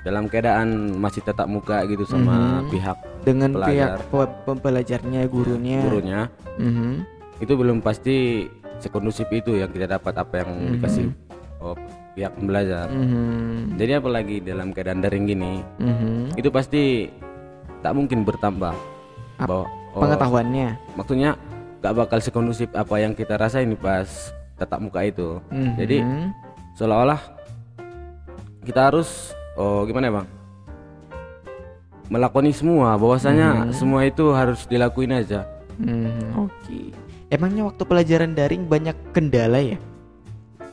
Dalam 0.00 0.30
keadaan 0.30 0.96
masih 0.96 1.20
tatap 1.20 1.44
muka 1.44 1.82
gitu 1.84 2.06
sama 2.06 2.62
Mhm. 2.62 2.70
pihak 2.70 2.96
Dengan 3.20 3.50
Pelajar. 3.52 3.68
pihak 3.68 3.90
pe- 4.06 4.34
pembelajarnya, 4.46 5.20
gurunya. 5.26 5.80
gurunya 5.82 6.20
Mhm. 6.56 6.92
itu 7.42 7.52
belum 7.52 7.82
pasti 7.82 8.46
sekondusif 8.78 9.26
itu 9.28 9.58
yang 9.58 9.68
kita 9.68 9.90
dapat 9.90 10.14
apa 10.14 10.46
yang 10.46 10.50
Mhm. 10.54 10.72
dikasih 10.78 11.06
oh, 11.58 11.74
pihak 12.14 12.32
pembelajar. 12.32 12.86
Mhm. 12.86 13.74
Jadi 13.76 13.92
apalagi 13.92 14.36
dalam 14.40 14.70
keadaan 14.70 15.02
daring 15.02 15.26
gini 15.26 15.58
Mhm. 15.76 16.38
itu 16.38 16.48
pasti 16.48 17.10
tak 17.82 17.92
mungkin 17.92 18.22
bertambah 18.22 18.72
Ap- 19.36 19.48
bahwa 19.50 19.66
oh, 19.90 20.00
Pengetahuannya. 20.00 20.68
maksudnya 20.94 21.34
gak 21.78 21.94
bakal 21.94 22.18
sekondusif 22.18 22.68
apa 22.72 22.96
yang 22.96 23.12
kita 23.12 23.34
rasain 23.34 23.68
pas 23.74 24.08
tatap 24.54 24.80
muka 24.80 25.02
itu. 25.02 25.38
Mhm. 25.48 25.74
Jadi 25.76 25.98
seolah-olah 26.74 27.20
kita 28.62 28.80
harus 28.84 29.30
oh 29.54 29.84
gimana 29.84 30.06
ya 30.06 30.14
bang 30.16 30.28
melakoni 32.06 32.50
semua 32.50 32.94
bahwasanya 32.94 33.70
semua 33.72 34.02
itu 34.02 34.30
harus 34.30 34.62
dilakuin 34.64 35.10
aja 35.12 35.42
Mhm. 35.76 36.40
Oke. 36.40 36.94
Emangnya 37.26 37.66
waktu 37.66 37.82
pelajaran 37.82 38.32
daring 38.32 38.64
banyak 38.64 38.96
kendala 39.10 39.58
ya 39.58 39.76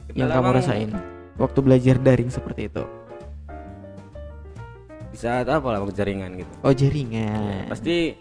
yang 0.10 0.30
Kendala, 0.30 0.34
kamu 0.34 0.46
Bang. 0.46 0.56
rasain? 0.56 0.90
Waktu 1.36 1.60
belajar 1.60 1.96
daring 1.98 2.30
seperti 2.30 2.68
itu. 2.68 2.84
di 5.06 5.18
saat 5.20 5.46
apa 5.46 5.62
lah 5.68 5.78
bang 5.80 5.94
jaringan 5.94 6.32
gitu 6.36 6.54
Oh 6.62 6.74
jaringan. 6.74 7.70
pasti 7.70 8.18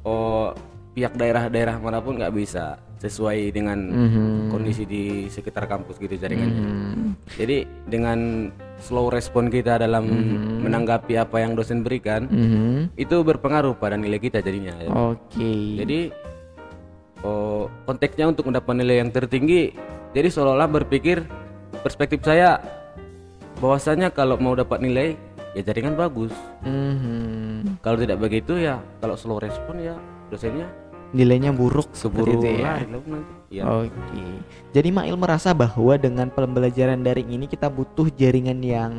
oh 0.00 0.48
pihak 0.96 1.12
daerah-daerah 1.12 1.76
mana 1.76 2.00
pun 2.00 2.16
nggak 2.16 2.32
bisa 2.32 2.80
sesuai 2.96 3.52
dengan 3.52 3.76
Mhm. 3.76 4.48
kondisi 4.48 4.88
di 4.88 5.28
sekitar 5.28 5.68
kampus 5.68 6.00
gitu 6.00 6.16
jaringannya 6.16 6.56
Mhm. 6.64 7.36
jadi 7.36 7.56
dengan 7.84 8.48
slow 8.80 9.12
respon 9.12 9.52
kita 9.52 9.76
dalam 9.76 10.08
menanggapi 10.64 11.20
apa 11.20 11.44
yang 11.44 11.52
dosen 11.52 11.84
berikan 11.84 12.24
Mhm. 12.24 12.96
itu 12.96 13.16
berpengaruh 13.20 13.76
pada 13.76 14.00
nilai 14.00 14.16
kita 14.16 14.40
jadinya 14.40 14.72
ya. 14.80 14.88
Oke. 15.12 15.76
Jadi 15.76 16.00
oh, 17.20 17.68
konteksnya 17.84 18.28
untuk 18.28 18.46
mendapat 18.46 18.76
nilai 18.76 19.02
yang 19.02 19.10
tertinggi, 19.10 19.72
jadi 20.12 20.28
seolah-olah 20.30 20.68
berpikir 20.70 21.24
perspektif 21.82 22.22
saya 22.22 22.60
bahwasanya 23.58 24.12
kalau 24.12 24.36
mau 24.36 24.52
dapat 24.52 24.80
nilai 24.80 25.16
ya 25.52 25.64
jaringan 25.64 25.96
bagus. 25.96 26.32
Mhm. 26.64 27.80
Kalau 27.80 27.96
tidak 27.96 28.20
begitu 28.20 28.56
ya 28.56 28.80
kalau 29.00 29.16
slow 29.16 29.40
respon 29.40 29.80
ya 29.80 29.96
dosennya 30.28 30.68
Nilainya 31.16 31.50
buruk 31.56 31.88
keburu 31.96 32.44
itu 32.44 32.60
ya. 32.60 32.84
Ya. 33.48 33.64
Oke. 33.64 34.20
Jadi 34.76 34.88
Mail 34.92 35.16
merasa 35.16 35.56
bahwa 35.56 35.96
dengan 35.96 36.28
pembelajaran 36.28 37.00
daring 37.00 37.32
ini 37.32 37.48
kita 37.48 37.72
butuh 37.72 38.12
jaringan 38.12 38.60
yang 38.60 38.92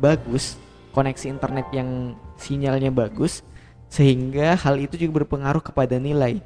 bagus, 0.00 0.56
koneksi 0.96 1.28
internet 1.28 1.68
yang 1.76 2.16
sinyalnya 2.40 2.88
bagus 2.88 3.44
sehingga 3.92 4.56
hal 4.56 4.80
itu 4.80 4.96
juga 4.96 5.20
berpengaruh 5.20 5.60
kepada 5.60 6.00
nilai. 6.00 6.40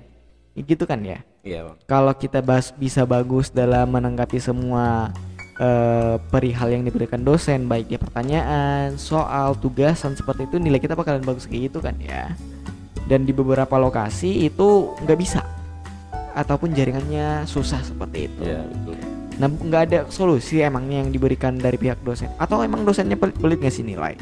Gitu 0.58 0.82
kan 0.82 0.98
ya? 1.06 1.22
Iya, 1.46 1.70
Bang. 1.70 1.78
Kalau 1.86 2.12
kita 2.18 2.42
bahas 2.42 2.74
bisa 2.74 3.06
bagus 3.06 3.54
dalam 3.54 3.86
menanggapi 3.86 4.42
semua 4.42 5.14
eh, 5.62 6.18
perihal 6.32 6.74
yang 6.74 6.82
diberikan 6.82 7.22
dosen, 7.22 7.70
baik 7.70 7.86
dia 7.86 8.00
pertanyaan, 8.02 8.98
soal, 8.98 9.54
tugasan 9.54 10.18
seperti 10.18 10.50
itu 10.50 10.58
nilai 10.58 10.82
kita 10.82 10.98
bakalan 10.98 11.22
bagus 11.22 11.46
kayak 11.46 11.70
gitu 11.70 11.78
kan 11.78 11.94
ya. 12.02 12.34
Dan 13.06 13.22
di 13.22 13.30
beberapa 13.30 13.78
lokasi 13.78 14.46
itu 14.46 14.92
nggak 15.02 15.18
bisa 15.18 15.40
ataupun 16.34 16.74
jaringannya 16.74 17.46
susah 17.46 17.80
seperti 17.80 18.26
itu. 18.28 18.42
Iya, 18.44 18.60
betul. 18.66 18.94
Nah 19.36 19.48
nggak 19.48 19.82
ada 19.88 19.98
solusi 20.10 20.60
emangnya 20.60 21.06
yang 21.06 21.10
diberikan 21.14 21.56
dari 21.56 21.78
pihak 21.78 22.02
dosen 22.02 22.28
atau 22.36 22.60
emang 22.66 22.82
dosennya 22.82 23.14
pelit, 23.16 23.36
pelit 23.38 23.60
ngasih 23.62 23.84
nilai? 23.86 24.14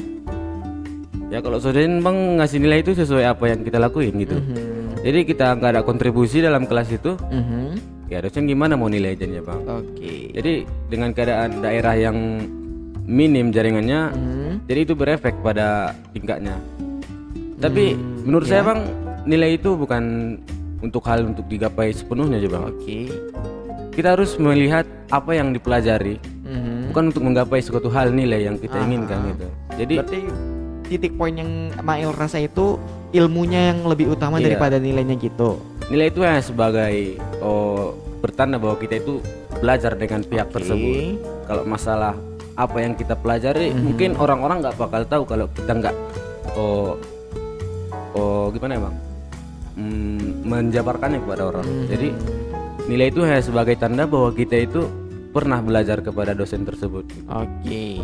Ya 1.33 1.41
kalau 1.41 1.59
dosen 1.59 2.05
Bang 2.05 2.39
ngasih 2.39 2.61
nilai 2.63 2.85
itu 2.85 2.93
sesuai 2.95 3.25
apa 3.25 3.45
yang 3.51 3.65
kita 3.65 3.81
lakuin 3.81 4.15
gitu. 4.21 4.37
Mhm. 4.39 5.03
Jadi 5.03 5.19
kita 5.27 5.57
nggak 5.57 5.71
ada 5.75 5.83
kontribusi 5.83 6.41
dalam 6.41 6.65
kelas 6.69 6.89
itu, 6.95 7.13
Mhm. 7.19 7.95
ya 8.09 8.21
dosen 8.21 8.45
gimana 8.45 8.77
mau 8.77 8.87
nilai 8.87 9.17
jadinya 9.17 9.43
bang 9.43 9.61
Oke. 9.65 10.31
jadi 10.31 10.53
dengan 10.93 11.11
keadaan 11.17 11.65
daerah 11.65 11.95
yang 11.97 12.17
minim 13.05 13.49
jaringannya 13.51 14.01
Hmm. 14.13 14.53
jadi 14.69 14.81
itu 14.87 14.95
berefek 14.95 15.35
pada 15.41 15.93
tingkatnya 16.13 16.57
tapi 17.65 17.97
menurut 18.23 18.45
saya 18.45 18.63
bang 18.63 18.81
nilai 19.25 19.57
itu 19.57 19.73
bukan 19.73 20.37
untuk 20.85 21.01
hal 21.09 21.25
untuk 21.25 21.49
digapai 21.49 21.89
sepenuhnya 21.91 22.37
aja 22.37 22.49
bang 22.51 22.65
Oke. 22.69 22.99
kita 23.91 24.09
harus 24.13 24.37
melihat 24.37 24.85
apa 25.09 25.33
yang 25.33 25.51
dipelajari 25.51 26.21
Mhm. 26.45 26.93
bukan 26.93 27.03
untuk 27.09 27.23
menggapai 27.25 27.59
suatu 27.59 27.89
hal 27.89 28.13
nilai 28.13 28.45
yang 28.45 28.61
kita 28.61 28.77
inginkan 28.79 29.33
gitu 29.33 29.49
jadi 29.75 29.95
Berarti 30.05 30.21
titik 30.85 31.13
poin 31.17 31.33
yang 31.33 31.73
Mail 31.81 32.13
rasa 32.13 32.37
itu 32.37 32.77
ilmunya 33.11 33.73
yang 33.73 33.89
lebih 33.89 34.13
utama 34.13 34.37
Iya. 34.37 34.53
daripada 34.53 34.77
nilainya 34.77 35.17
gitu. 35.17 35.57
nilai 35.89 36.13
itu 36.13 36.21
hanya 36.21 36.41
sebagai 36.41 37.17
oh, 37.41 37.97
pertanda 38.21 38.61
bahwa 38.61 38.77
kita 38.77 39.01
itu 39.01 39.25
belajar 39.57 39.97
dengan 39.97 40.21
pihak 40.21 40.49
Oke. 40.49 40.55
tersebut 40.61 40.97
kalau 41.45 41.63
masalah 41.65 42.13
apa 42.55 42.77
yang 42.79 42.93
kita 42.93 43.17
pelajari 43.17 43.73
Mhm. 43.73 43.81
mungkin 43.81 44.11
orang-orang 44.15 44.61
nggak 44.61 44.77
bakal 44.77 45.03
tahu 45.05 45.23
kalau 45.25 45.47
kita 45.49 45.73
nggak 45.73 45.95
oh 46.55 47.01
oh 48.15 48.51
gimana 48.51 48.75
ya 48.75 48.83
bang 48.83 48.97
Hmm, 49.75 50.47
menjabarkannya 50.47 51.19
kepada 51.19 51.51
orang 51.51 51.67
Mhm. 51.67 51.87
jadi 51.91 52.09
nilai 52.87 53.11
itu 53.11 53.21
hanya 53.21 53.43
sebagai 53.43 53.75
tanda 53.75 54.07
bahwa 54.07 54.31
kita 54.31 54.55
itu 54.61 54.87
pernah 55.31 55.59
belajar 55.59 55.99
kepada 55.99 56.31
dosen 56.31 56.63
tersebut 56.63 57.03
Oke. 57.27 57.99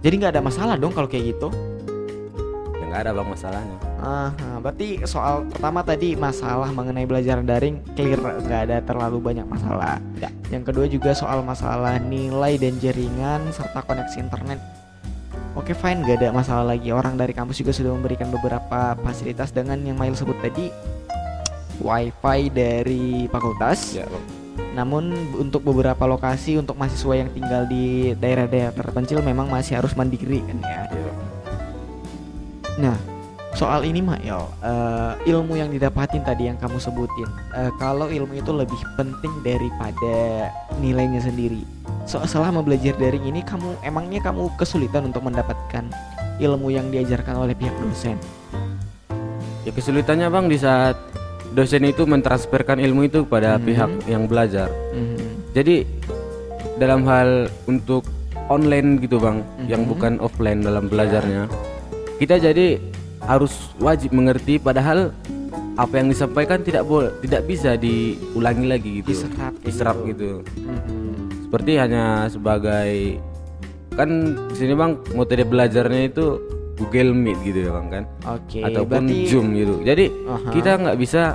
Jadi 0.00 0.14
nggak 0.14 0.32
ada 0.32 0.40
masalah 0.40 0.74
dong 0.74 0.90
kalau 0.90 1.04
kayak 1.04 1.36
gitu. 1.36 1.52
ya 2.72 2.84
nggak 2.86 3.00
ada 3.02 3.12
bang 3.12 3.28
masalahnya 3.28 3.76
Aha, 3.96 4.56
berarti 4.56 5.02
soal 5.04 5.44
pertama 5.44 5.80
tadi 5.82 6.14
masalah 6.14 6.70
mengenai 6.70 7.04
belajar 7.04 7.42
daring 7.42 7.76
clear 7.92 8.16
nggak 8.16 8.60
ada 8.64 8.76
terlalu 8.80 9.18
banyak 9.18 9.44
masalah. 9.44 9.98
Yang 10.46 10.62
kedua 10.64 10.86
juga 10.86 11.10
soal 11.10 11.42
masalah 11.42 11.98
nilai 11.98 12.54
dan 12.54 12.76
jaringan 12.78 13.50
serta 13.50 13.82
koneksi 13.82 14.16
internet. 14.16 14.60
Oke 15.56 15.72
fine. 15.72 16.04
Gak 16.04 16.20
ada 16.22 16.28
masalah 16.30 16.76
lagi. 16.76 16.92
Orang 16.92 17.16
dari 17.16 17.32
kampus 17.32 17.58
juga 17.58 17.72
sudah 17.72 17.96
memberikan 17.96 18.28
beberapa 18.28 18.94
fasilitas 19.00 19.50
dengan 19.50 19.80
yang 19.82 19.96
Mail 19.96 20.12
sebut 20.12 20.36
tadi. 20.44 20.68
Wifi 21.80 22.52
dari 22.52 23.26
fakultas. 23.32 23.96
Ya 23.96 24.06
namun 24.76 25.08
untuk 25.40 25.64
beberapa 25.64 26.04
lokasi 26.04 26.60
untuk 26.60 26.76
mahasiswa 26.76 27.24
yang 27.24 27.32
tinggal 27.32 27.64
di 27.64 28.12
daerah-daerah 28.12 28.76
terpencil 28.76 29.24
memang 29.24 29.48
masih 29.48 29.80
harus 29.80 29.96
mandiri 29.96 30.44
kan 30.44 30.58
ya? 30.60 30.84
Bang. 30.92 31.18
Nah, 32.76 32.96
soal 33.56 33.88
ini 33.88 34.04
Mail, 34.04 34.44
eh, 34.60 35.32
ilmu 35.32 35.56
yang 35.56 35.72
didapatin 35.72 36.20
tadi 36.20 36.52
yang 36.52 36.60
kamu 36.60 36.76
sebutin, 36.76 37.28
eh, 37.56 37.72
kalau 37.80 38.12
ilmu 38.12 38.36
itu 38.36 38.52
lebih 38.52 38.76
penting 39.00 39.32
daripada 39.40 40.16
nilainya 40.76 41.24
sendiri. 41.24 41.64
So, 42.06 42.22
selama 42.22 42.62
belajar 42.62 42.94
daring 42.94 43.26
ini, 43.26 43.42
kamu 43.42 43.82
emangnya 43.82 44.22
kamu 44.22 44.54
kesulitan 44.54 45.10
untuk 45.10 45.26
mendapatkan 45.26 45.90
ilmu 46.38 46.70
yang 46.70 46.86
diajarkan 46.94 47.34
oleh 47.34 47.58
pihak 47.58 47.74
dosen? 47.82 48.14
Ya 49.66 49.74
kesulitannya 49.74 50.30
bang 50.30 50.46
di 50.46 50.54
saat 50.54 50.94
dosen 51.50 51.82
itu 51.82 52.06
mentransferkan 52.06 52.78
ilmu 52.78 53.10
itu 53.10 53.26
pada 53.26 53.58
Mhm. 53.58 53.62
pihak 53.66 53.90
yang 54.06 54.22
belajar. 54.30 54.70
Mhm. 54.94 55.50
Jadi 55.50 55.82
dalam 56.78 57.02
hal 57.10 57.50
untuk 57.66 58.06
online 58.46 59.02
gitu 59.02 59.18
bang, 59.18 59.42
yang 59.66 59.82
Mhm. 59.82 59.90
bukan 59.90 60.12
offline 60.22 60.62
dalam 60.62 60.86
belajarnya, 60.86 61.50
kita 62.22 62.38
jadi 62.38 62.78
harus 63.26 63.74
wajib 63.82 64.14
mengerti. 64.14 64.62
Padahal 64.62 65.10
apa 65.74 65.94
yang 65.98 66.06
disampaikan 66.06 66.62
tidak 66.62 66.86
boleh, 66.86 67.10
tidak 67.18 67.42
bisa 67.50 67.74
diulangi 67.74 68.66
lagi 68.70 68.90
gitu, 69.02 69.10
Diserap 69.10 69.52
diserap 69.66 69.96
gitu. 70.06 70.46
gitu. 70.46 70.62
Mhm. 70.62 71.25
Seperti 71.56 71.80
hanya 71.80 72.28
sebagai 72.28 73.16
kan 73.96 74.10
di 74.52 74.54
sini 74.60 74.76
bang 74.76 74.92
metode 75.16 75.40
belajarnya 75.48 76.12
itu 76.12 76.36
Google 76.76 77.16
Meet 77.16 77.38
gitu 77.48 77.58
ya 77.64 77.70
bang 77.72 77.86
kan 77.88 78.04
Oke, 78.28 78.60
ataupun 78.60 79.08
berarti 79.08 79.24
Zoom 79.24 79.56
gitu. 79.56 79.80
Jadi 79.80 80.04
Aha. 80.28 80.52
kita 80.52 80.70
nggak 80.84 80.98
bisa 81.00 81.32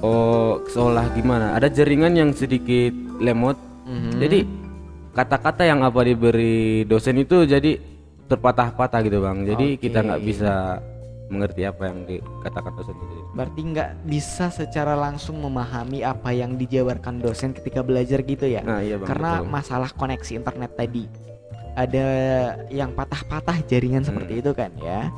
oh 0.00 0.64
seolah 0.72 1.12
gimana? 1.12 1.52
Ada 1.52 1.68
jaringan 1.68 2.16
yang 2.16 2.32
sedikit 2.32 2.96
lemot. 3.20 3.60
Mhm. 3.84 4.24
Jadi 4.24 4.38
kata-kata 5.12 5.68
yang 5.68 5.84
apa 5.84 6.00
diberi 6.00 6.88
dosen 6.88 7.20
itu 7.20 7.44
jadi 7.44 7.76
terpatah-patah 8.32 9.04
gitu 9.04 9.20
bang. 9.20 9.44
Jadi 9.44 9.76
kita 9.76 10.00
nggak 10.00 10.22
bisa 10.24 10.80
mengerti 11.26 11.62
apa 11.62 11.86
yang 11.86 12.04
dikatakan 12.04 12.72
dosen 12.72 12.94
itu. 12.94 13.14
berarti 13.32 13.60
nggak 13.66 13.90
bisa 14.04 14.46
secara 14.48 14.94
langsung 14.94 15.36
memahami 15.36 16.00
apa 16.00 16.30
yang 16.30 16.54
dijabarkan 16.54 17.18
dosen 17.18 17.50
ketika 17.50 17.82
belajar 17.82 18.22
gitu 18.22 18.46
ya? 18.46 18.62
Nah 18.62 18.78
iya 18.78 18.94
bang. 18.96 19.06
karena 19.06 19.30
betul. 19.36 19.50
masalah 19.50 19.90
koneksi 19.90 20.32
internet 20.36 20.72
tadi 20.72 21.04
ada 21.74 22.06
yang 22.68 22.90
patah-patah 22.90 23.58
jaringan 23.64 24.00
Hmm. 24.00 24.08
seperti 24.08 24.40
itu 24.40 24.50
kan 24.50 24.70
ya 24.78 25.10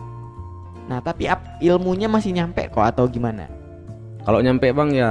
nah 0.85 0.99
tapi 0.99 1.29
ap- 1.29 1.61
ilmunya 1.61 2.09
masih 2.09 2.33
nyampe 2.33 2.67
kok 2.67 2.81
atau 2.83 3.05
gimana 3.05 3.45
kalau 4.25 4.41
nyampe 4.41 4.67
bang 4.69 4.91
ya 4.91 5.11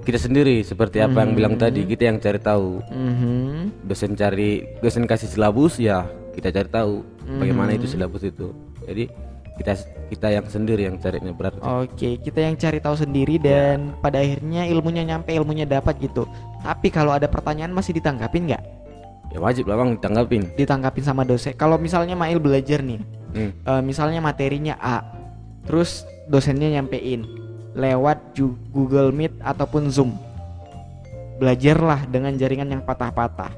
kita 0.00 0.16
sendiri 0.16 0.62
seperti 0.62 0.98
apa 0.98 1.20
yang 1.20 1.34
bilang 1.34 1.54
Hmm. 1.54 1.62
tadi 1.62 1.84
kita 1.84 2.08
yang 2.08 2.16
cari 2.16 2.40
tahu. 2.40 2.80
Mhm. 2.88 3.84
Dosen 3.84 4.16
cari 4.16 4.64
dosen 4.78 5.04
kasih 5.04 5.28
silabus 5.28 5.76
ya 5.76 6.08
kita 6.32 6.48
cari 6.48 6.64
tahu 6.66 7.04
bagaimana 7.36 7.70
Mhm. 7.70 7.76
itu 7.76 7.86
silabus 7.90 8.24
itu. 8.24 8.48
Jadi 8.82 9.12
kita 9.58 9.72
kita 10.08 10.28
yang 10.32 10.46
sendiri 10.46 10.86
yang 10.88 10.96
carinya 10.96 11.34
berarti. 11.34 11.60
Oke, 11.60 12.16
kita 12.22 12.40
yang 12.46 12.56
cari 12.56 12.78
tahu 12.78 12.96
sendiri 12.96 13.36
dan 13.36 13.92
pada 14.00 14.22
akhirnya 14.22 14.64
ilmunya 14.70 15.02
nyampe, 15.04 15.34
ilmunya 15.34 15.66
dapat 15.66 15.98
gitu. 16.00 16.24
Tapi 16.62 16.88
kalau 16.88 17.12
ada 17.12 17.26
pertanyaan 17.26 17.74
masih 17.74 17.98
ditanggapin 17.98 18.48
nggak? 18.48 18.64
Ya 19.28 19.38
wajib 19.44 19.68
lah 19.68 19.76
bang 19.76 20.00
ditanggapin. 20.00 20.42
Ditanggapin 20.56 21.04
sama 21.04 21.26
dosen. 21.26 21.52
Kalau 21.52 21.76
misalnya 21.76 22.16
Mail 22.16 22.40
belajar 22.40 22.80
nih, 22.80 23.02
Hmm. 23.36 23.52
eh, 23.52 23.82
misalnya 23.84 24.24
materinya 24.24 24.80
A, 24.80 25.04
terus 25.68 26.08
dosennya 26.32 26.80
nyampein 26.80 27.28
lewat 27.76 28.32
Google 28.72 29.12
Meet 29.12 29.36
ataupun 29.44 29.92
Zoom. 29.92 30.16
Belajarlah 31.38 32.08
dengan 32.08 32.34
jaringan 32.34 32.72
yang 32.72 32.82
patah-patah. 32.82 33.52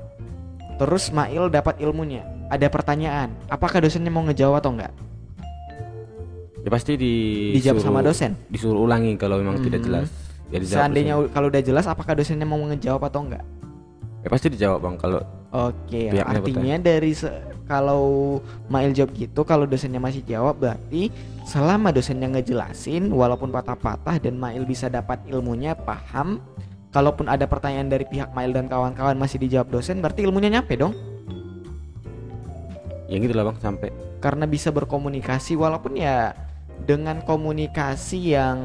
Terus 0.76 1.12
Mail 1.14 1.48
dapat 1.48 1.78
ilmunya. 1.80 2.26
Ada 2.50 2.66
pertanyaan, 2.66 3.30
apakah 3.46 3.78
dosennya 3.78 4.10
mau 4.10 4.26
ngejawab 4.26 4.58
atau 4.58 4.74
enggak? 4.74 4.92
Ya 6.60 6.68
pasti 6.68 6.92
di 6.94 7.12
Dijawab 7.54 7.80
sama 7.80 8.00
dosen. 8.00 8.36
Disuruh 8.46 8.84
ulangi 8.84 9.16
kalau 9.16 9.40
memang 9.40 9.60
tidak 9.60 9.80
Mhm. 9.80 9.86
jelas. 9.86 10.08
Ya 10.48 10.58
Seandainya 10.60 11.14
dosen. 11.16 11.32
kalau 11.32 11.46
udah 11.48 11.62
jelas 11.62 11.84
apakah 11.84 12.12
dosennya 12.12 12.44
mau 12.44 12.60
ngejawab 12.60 13.02
atau 13.04 13.22
enggak? 13.22 13.44
ya 14.20 14.28
pasti 14.28 14.52
dijawab 14.52 14.84
bang 14.84 14.96
kalau 14.98 15.20
Oke, 15.50 16.12
Pihaknya 16.12 16.28
artinya 16.28 16.76
dari 16.78 17.10
se- 17.10 17.32
kalau 17.64 18.36
Mail 18.68 18.92
jawab 18.92 19.16
gitu, 19.16 19.40
kalau 19.42 19.64
dosennya 19.64 19.96
masih 19.96 20.20
jawab 20.22 20.60
berarti 20.60 21.08
selama 21.42 21.88
dosennya 21.88 22.28
ngejelasin 22.28 23.08
walaupun 23.08 23.48
patah-patah 23.48 24.20
dan 24.20 24.36
Mail 24.36 24.62
bisa 24.62 24.86
dapat 24.86 25.24
ilmunya 25.24 25.72
paham, 25.72 26.36
kalaupun 26.90 27.26
ada 27.26 27.48
pertanyaan 27.48 27.88
dari 27.88 28.04
pihak 28.04 28.30
Mail 28.30 28.52
dan 28.52 28.68
kawan-kawan 28.68 29.16
masih 29.16 29.40
dijawab 29.40 29.72
dosen 29.72 29.98
berarti 29.98 30.20
ilmunya 30.20 30.52
nyampe 30.52 30.76
dong 30.76 30.92
ya 33.08 33.16
gitu 33.16 33.32
lah 33.32 33.48
bang 33.48 33.58
sampai. 33.58 33.88
karena 34.20 34.44
bisa 34.44 34.68
berkomunikasi 34.68 35.56
walaupun 35.56 35.96
ya 35.96 36.36
dengan 36.84 37.20
komunikasi 37.22 38.34
yang 38.34 38.58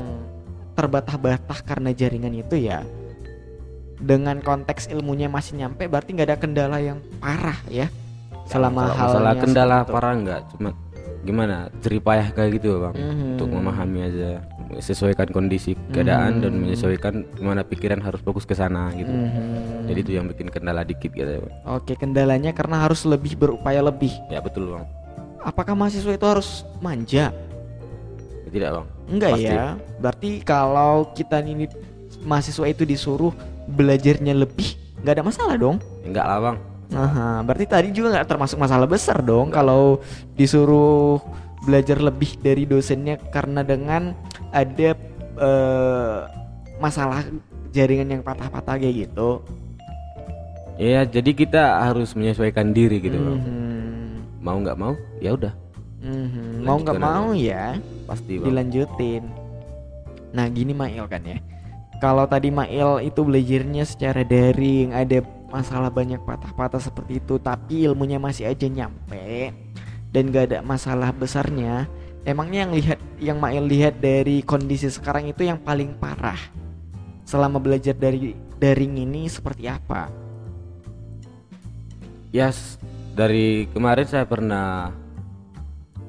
terbantah-bantah 0.75 1.59
karena 1.63 1.95
jaringan 1.95 2.35
itu 2.35 2.55
ya 2.59 2.83
dengan 3.95 4.43
konteks 4.43 4.91
ilmunya 4.91 5.31
masih 5.31 5.55
nyampe 5.55 5.87
berarti 5.87 6.11
nggak 6.11 6.27
ada 6.27 6.37
kendala 6.37 6.77
yang 6.83 6.99
parah 7.23 7.55
ya 7.71 7.87
selama 8.45 8.91
Kalau 8.91 8.95
halnya 8.95 9.07
masalah 9.07 9.33
kendala 9.39 9.77
parah 9.87 10.13
enggak 10.13 10.41
cuma 10.51 10.69
gimana 11.25 11.73
jeripayah 11.81 12.29
kayak 12.29 12.61
gitu 12.61 12.77
bang? 12.77 12.93
Mhm. 12.93 13.25
untuk 13.35 13.49
memahami 13.49 13.99
aja 14.05 14.29
sesuaikan 14.77 15.25
kondisi 15.33 15.73
keadaan 15.89 16.43
dan 16.43 16.53
Mhm. 16.53 16.61
menyesuaikan 16.61 17.25
gimana 17.33 17.65
pikiran 17.65 17.97
harus 17.97 18.21
fokus 18.21 18.45
ke 18.45 18.53
sana 18.53 18.91
gitu. 18.93 19.09
Mhm. 19.09 19.89
jadi 19.89 19.99
itu 20.01 20.11
yang 20.13 20.27
bikin 20.29 20.51
kendala 20.53 20.85
dikit 20.85 21.09
gitu 21.09 21.25
ya 21.25 21.41
bang. 21.41 21.53
Oke 21.65 21.95
kendalanya 21.95 22.51
karena 22.51 22.83
harus 22.83 23.07
lebih 23.07 23.39
berupaya 23.39 23.79
lebih. 23.81 24.11
Ya 24.29 24.37
betul 24.37 24.69
bang. 24.69 24.85
Apakah 25.41 25.73
mahasiswa 25.73 26.13
itu 26.13 26.25
harus 26.25 26.65
manja? 26.77 27.29
Ya, 27.29 27.33
tidak 28.47 28.69
bang 28.71 28.85
enggak 29.07 29.31
Pasti. 29.33 29.47
ya 29.47 29.65
berarti 29.97 30.29
kalau 30.41 30.93
kita 31.11 31.37
ini 31.39 31.65
mahasiswa 32.21 32.65
itu 32.65 32.83
disuruh 32.83 33.33
belajarnya 33.67 34.33
lebih 34.35 34.73
nggak 34.99 35.13
ada 35.13 35.23
masalah 35.23 35.55
dong 35.55 35.77
Ya, 36.01 36.07
enggak 36.07 36.25
lah 36.25 36.39
bang 36.41 36.57
Aha, 36.85 37.41
berarti 37.41 37.65
tadi 37.65 37.89
juga 37.89 38.13
nggak 38.13 38.29
termasuk 38.29 38.57
masalah 38.57 38.85
besar 38.85 39.17
dong 39.19 39.49
kalau 39.49 39.97
disuruh 40.33 41.17
belajar 41.65 41.97
lebih 41.97 42.37
dari 42.37 42.61
dosennya 42.63 43.17
karena 43.29 43.61
dengan 43.61 44.13
ada 44.53 44.93
eh, 45.35 46.17
masalah 46.77 47.25
jaringan 47.73 48.07
yang 48.09 48.21
patah-patah 48.21 48.77
kayak 48.77 49.09
gitu. 49.09 49.41
ya 50.75 51.03
jadi 51.03 51.31
kita 51.31 51.63
harus 51.81 52.13
menyesuaikan 52.13 52.69
diri 52.69 52.99
gitu 52.99 53.15
bang 53.15 53.39
Mhm, 53.39 54.05
mau 54.39 54.55
nggak 54.55 54.77
mau 54.77 54.93
ya 55.17 55.33
udah 55.33 55.53
mhm. 55.99 56.61
Mau 56.61 56.77
nggak 56.79 56.95
mau 56.97 57.31
aja. 57.31 57.41
ya 57.41 57.65
pasti 58.05 58.37
bang 58.39 58.45
dilanjutin. 58.47 59.23
Nah 60.35 60.45
gini 60.51 60.71
Mail 60.71 61.05
kan 61.09 61.21
ya, 61.25 61.37
kalau 62.03 62.27
tadi 62.27 62.51
Mail 62.51 63.01
itu 63.01 63.23
belajarnya 63.23 63.83
secara 63.87 64.21
daring, 64.21 64.91
ada 64.91 65.23
masalah 65.47 65.87
banyak 65.87 66.19
patah-patah 66.27 66.81
seperti 66.83 67.23
itu, 67.23 67.39
tapi 67.39 67.87
ilmunya 67.87 68.19
masih 68.19 68.51
aja 68.51 68.67
nyampe 68.67 69.55
dan 70.11 70.31
gak 70.31 70.51
ada 70.51 70.59
masalah 70.59 71.15
besarnya. 71.15 71.87
Emangnya 72.25 72.65
yang 72.65 72.73
lihat 72.73 72.99
yang 73.21 73.37
Mail 73.37 73.63
lihat 73.69 74.01
dari 74.01 74.41
kondisi 74.41 74.89
sekarang 74.89 75.29
itu 75.29 75.45
yang 75.45 75.61
paling 75.61 75.93
parah 75.95 76.39
selama 77.23 77.61
belajar 77.61 77.93
dari 77.93 78.33
daring 78.57 78.97
ini 78.99 79.29
seperti 79.29 79.69
apa? 79.69 80.09
Ya 82.35 82.49
s- 82.51 82.81
dari 83.15 83.69
kemarin 83.71 84.09
saya 84.09 84.27
pernah 84.27 84.91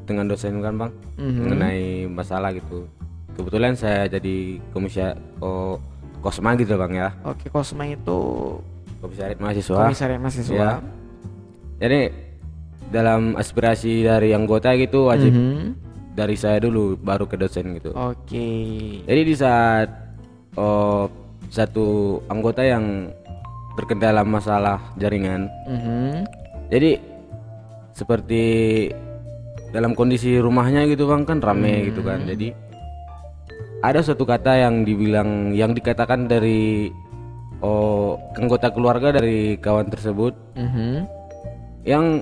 dengan 0.06 0.24
dosen 0.24 0.58
kan 0.58 0.74
bang 0.76 0.92
Mhm. 1.18 1.38
mengenai 1.42 1.82
masalah 2.06 2.50
gitu. 2.50 2.86
Kebetulan 3.34 3.74
saya 3.74 4.06
jadi 4.06 4.62
komisia 4.70 5.12
oh, 5.38 5.76
kosma 6.22 6.54
gitu 6.54 6.74
bang 6.74 6.92
ya, 6.96 7.08
Oke, 7.22 7.46
Kosma 7.46 7.84
itu 7.84 8.18
komisariat 8.96 9.36
mahasiswa. 9.36 9.82
komisariat 9.84 10.18
mahasiswa. 10.18 10.56
Ya. 10.56 10.70
Jadi 11.76 12.00
dalam 12.88 13.34
aspirasi 13.34 14.00
dari 14.00 14.32
anggota 14.32 14.72
gitu 14.72 15.06
wajib 15.06 15.30
Mhm. 15.30 15.60
dari 16.14 16.32
saya 16.34 16.56
dulu 16.58 16.96
baru 16.96 17.26
ke 17.26 17.36
dosen 17.36 17.76
gitu. 17.76 17.92
Oke. 17.92 18.48
Jadi 19.04 19.20
di 19.22 19.34
saat 19.34 19.90
oh, 20.54 21.04
satu 21.46 21.86
anggota 22.26 22.64
yang 22.64 23.12
terkendala 23.76 24.24
masalah 24.24 24.80
jaringan, 24.96 25.52
Mhm. 25.68 26.24
jadi 26.66 26.96
seperti 27.92 28.42
dalam 29.70 29.92
kondisi 29.92 30.36
rumahnya 30.36 30.86
gitu 30.86 31.06
bang 31.06 31.22
kan 31.22 31.38
rame 31.38 31.88
gitu 31.88 32.00
kan. 32.00 32.22
Jadi 32.22 32.52
ada 33.80 34.00
suatu 34.00 34.24
kata 34.24 34.56
yang 34.56 34.82
dibilang 34.82 35.52
yang 35.52 35.70
dikatakan 35.70 36.26
dari 36.26 36.90
oh 37.60 38.18
anggota 38.34 38.68
keluarga 38.68 39.10
dari 39.10 39.56
kawan 39.56 39.88
tersebut 39.88 40.32
Mhm. 40.54 40.92
yang 41.84 42.20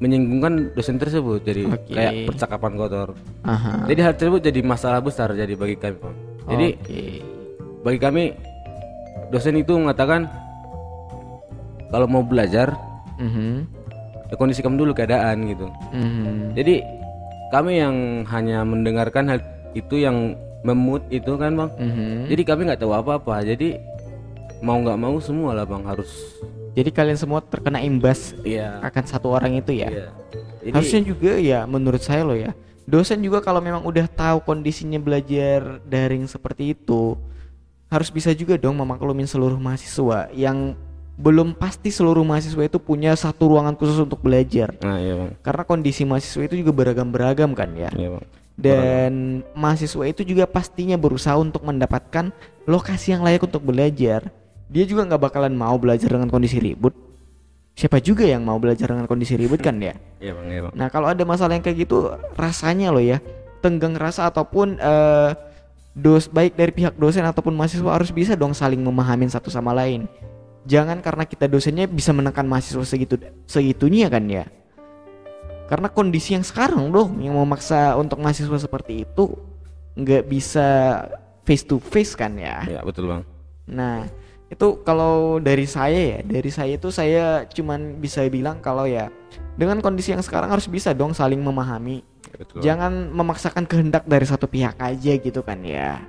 menyinggungkan 0.00 0.72
dosen 0.72 0.96
tersebut 0.96 1.44
jadi 1.44 1.68
Oke. 1.68 1.92
kayak 1.92 2.12
percakapan 2.24 2.72
kotor. 2.74 3.08
Aha. 3.44 3.84
Jadi 3.84 4.00
hal 4.00 4.14
tersebut 4.16 4.40
jadi 4.40 4.60
masalah 4.64 5.00
besar 5.00 5.28
jadi 5.32 5.52
bagi 5.52 5.76
kami 5.76 5.96
bang. 5.96 6.16
Jadi 6.48 6.66
Oke. 6.74 7.02
bagi 7.82 7.98
kami 8.00 8.22
dosen 9.28 9.54
itu 9.54 9.76
mengatakan 9.76 10.24
kalau 11.88 12.06
mau 12.06 12.22
belajar 12.22 12.72
Mhm. 13.18 13.79
Ya 14.30 14.34
kondisikan 14.34 14.74
dulu 14.74 14.90
keadaan 14.90 15.44
gitu 15.44 15.66
Mhm. 15.90 16.54
jadi 16.54 16.74
kami 17.50 17.72
yang 17.76 17.96
hanya 18.26 18.62
mendengarkan 18.62 19.26
hal 19.26 19.38
itu 19.72 19.98
yang 19.98 20.38
memut 20.62 21.02
itu 21.08 21.34
kan 21.34 21.52
bang 21.52 21.70
Mhm. 21.74 22.30
jadi 22.30 22.42
kami 22.44 22.60
nggak 22.64 22.80
tahu 22.80 22.92
apa-apa 22.92 23.42
jadi 23.42 23.82
mau 24.60 24.76
nggak 24.76 24.96
mau 24.96 25.16
semua 25.18 25.52
lah 25.52 25.64
bang 25.64 25.82
harus 25.84 26.10
Jadi 26.70 26.94
kalian 26.94 27.18
semua 27.18 27.42
terkena 27.42 27.82
imbas 27.82 28.30
iya 28.40 28.78
akan 28.80 29.02
satu 29.02 29.26
orang 29.28 29.58
itu 29.58 29.74
ya. 29.74 29.90
iya 29.90 30.06
jadi 30.60 30.70
Harusnya 30.72 31.02
juga 31.02 31.32
ya 31.34 31.66
menurut 31.66 31.98
saya 31.98 32.22
loh 32.22 32.38
ya. 32.38 32.54
Dosen 32.86 33.18
juga 33.18 33.38
kalau 33.38 33.58
memang 33.58 33.82
udah 33.82 34.06
tahu 34.06 34.38
kondisinya 34.40 34.98
belajar 34.98 35.82
daring 35.82 36.26
seperti 36.26 36.74
itu 36.74 37.18
harus 37.86 38.06
bisa 38.08 38.30
juga 38.30 38.54
dong 38.54 38.76
memaklumin 38.76 39.26
seluruh 39.26 39.56
mahasiswa 39.56 40.30
yang 40.30 40.78
belum 41.20 41.52
pasti 41.52 41.92
seluruh 41.92 42.24
mahasiswa 42.24 42.64
itu 42.64 42.80
punya 42.80 43.12
satu 43.12 43.52
ruangan 43.52 43.76
khusus 43.76 44.00
untuk 44.00 44.24
belajar. 44.24 44.72
nah 44.80 44.96
iya 44.96 45.12
bang 45.20 45.30
Karena 45.44 45.62
kondisi 45.68 46.08
mahasiswa 46.08 46.48
itu 46.48 46.64
juga 46.64 46.72
beragam-beragam 46.72 47.52
kan 47.52 47.68
ya. 47.76 47.92
iya 47.92 48.08
bang 48.16 48.24
Dan 48.56 49.12
mahasiswa 49.52 50.04
itu 50.08 50.24
juga 50.24 50.48
pastinya 50.48 50.96
berusaha 50.96 51.36
untuk 51.36 51.60
mendapatkan 51.64 52.32
lokasi 52.64 53.12
yang 53.12 53.20
layak 53.20 53.44
untuk 53.44 53.60
belajar. 53.64 54.32
Dia 54.68 54.84
juga 54.84 55.04
nggak 55.08 55.22
bakalan 55.28 55.52
mau 55.52 55.76
belajar 55.76 56.08
dengan 56.08 56.28
kondisi 56.28 56.56
ribut. 56.56 56.92
Siapa 57.76 58.00
juga 58.00 58.24
yang 58.28 58.44
mau 58.44 58.60
belajar 58.60 58.92
dengan 58.92 59.04
kondisi 59.08 59.36
ribut 59.36 59.60
kan 59.60 59.76
ya? 59.80 59.96
iya 60.20 60.32
bang 60.36 60.46
iya 60.48 60.60
bang 60.68 60.72
Nah 60.76 60.88
kalau 60.88 61.08
ada 61.08 61.24
masalah 61.24 61.56
yang 61.56 61.64
kayak 61.64 61.84
gitu 61.84 62.12
rasanya 62.36 62.92
loh 62.92 63.00
ya 63.00 63.20
tenggang 63.60 63.96
rasa 63.96 64.28
ataupun 64.28 64.76
eh, 64.76 65.30
dos 65.92 66.28
baik 66.28 66.56
dari 66.56 66.72
pihak 66.72 66.96
dosen 66.96 67.24
ataupun 67.24 67.52
mahasiswa 67.52 67.88
harus 67.92 68.08
bisa 68.08 68.32
dong 68.36 68.52
saling 68.52 68.80
memahami 68.80 69.28
satu 69.28 69.48
sama 69.48 69.72
lain. 69.72 70.04
Jangan 70.68 71.00
karena 71.00 71.24
kita 71.24 71.48
dosennya 71.48 71.88
bisa 71.88 72.12
menekan 72.12 72.44
mahasiswa 72.44 72.84
segitu 72.84 73.16
segitunya 73.48 74.12
kan 74.12 74.24
ya. 74.28 74.44
Karena 75.70 75.88
kondisi 75.88 76.34
yang 76.34 76.44
sekarang 76.44 76.90
dong 76.90 77.22
yang 77.22 77.38
memaksa 77.38 77.94
untuk 77.96 78.18
mahasiswa 78.20 78.58
seperti 78.58 79.06
itu 79.06 79.38
nggak 79.94 80.26
bisa 80.26 80.68
face 81.46 81.64
to 81.64 81.78
face 81.80 82.14
kan 82.14 82.34
ya. 82.36 82.62
iya 82.66 82.80
betul 82.82 83.10
bang 83.10 83.22
Nah, 83.70 84.02
itu 84.50 84.82
kalau 84.82 85.38
dari 85.38 85.62
saya 85.62 86.18
ya, 86.18 86.20
dari 86.26 86.50
saya 86.50 86.74
itu 86.74 86.90
saya 86.90 87.46
cuman 87.46 88.02
bisa 88.02 88.26
bilang 88.26 88.58
kalau 88.58 88.82
ya 88.82 89.06
dengan 89.54 89.78
kondisi 89.78 90.10
yang 90.10 90.26
sekarang 90.26 90.50
harus 90.50 90.66
bisa 90.66 90.90
dong 90.90 91.14
saling 91.14 91.38
memahami. 91.38 92.02
Betul. 92.34 92.58
Jangan 92.66 93.14
memaksakan 93.14 93.64
kehendak 93.70 94.04
dari 94.10 94.26
satu 94.26 94.50
pihak 94.50 94.74
aja 94.82 95.12
gitu 95.22 95.40
kan 95.46 95.62
ya. 95.62 96.02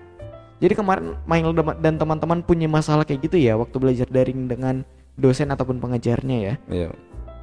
Jadi 0.62 0.74
kemarin 0.78 1.18
Mail 1.26 1.58
dan 1.82 1.98
teman-teman 1.98 2.46
punya 2.46 2.70
masalah 2.70 3.02
kayak 3.02 3.26
gitu 3.26 3.42
ya 3.42 3.58
waktu 3.58 3.76
belajar 3.82 4.06
daring 4.06 4.46
dengan 4.46 4.86
dosen 5.18 5.50
ataupun 5.50 5.82
pengajarnya 5.82 6.38
ya. 6.38 6.54
Iya. 6.70 6.90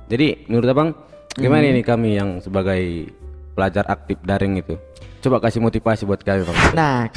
Jadi 0.09 0.47
menurut 0.47 0.69
abang 0.71 0.89
gimana 1.35 1.67
Hmm. 1.67 1.73
ini 1.75 1.83
kami 1.83 2.15
yang 2.15 2.39
sebagai 2.39 3.11
pelajar 3.59 3.85
aktif 3.91 4.23
daring 4.23 4.63
itu? 4.63 4.79
Coba 5.19 5.43
kasih 5.43 5.59
motivasi 5.59 6.07
buat 6.07 6.23
kami 6.23 6.47
bang. 6.47 6.57
Nah, 6.79 7.11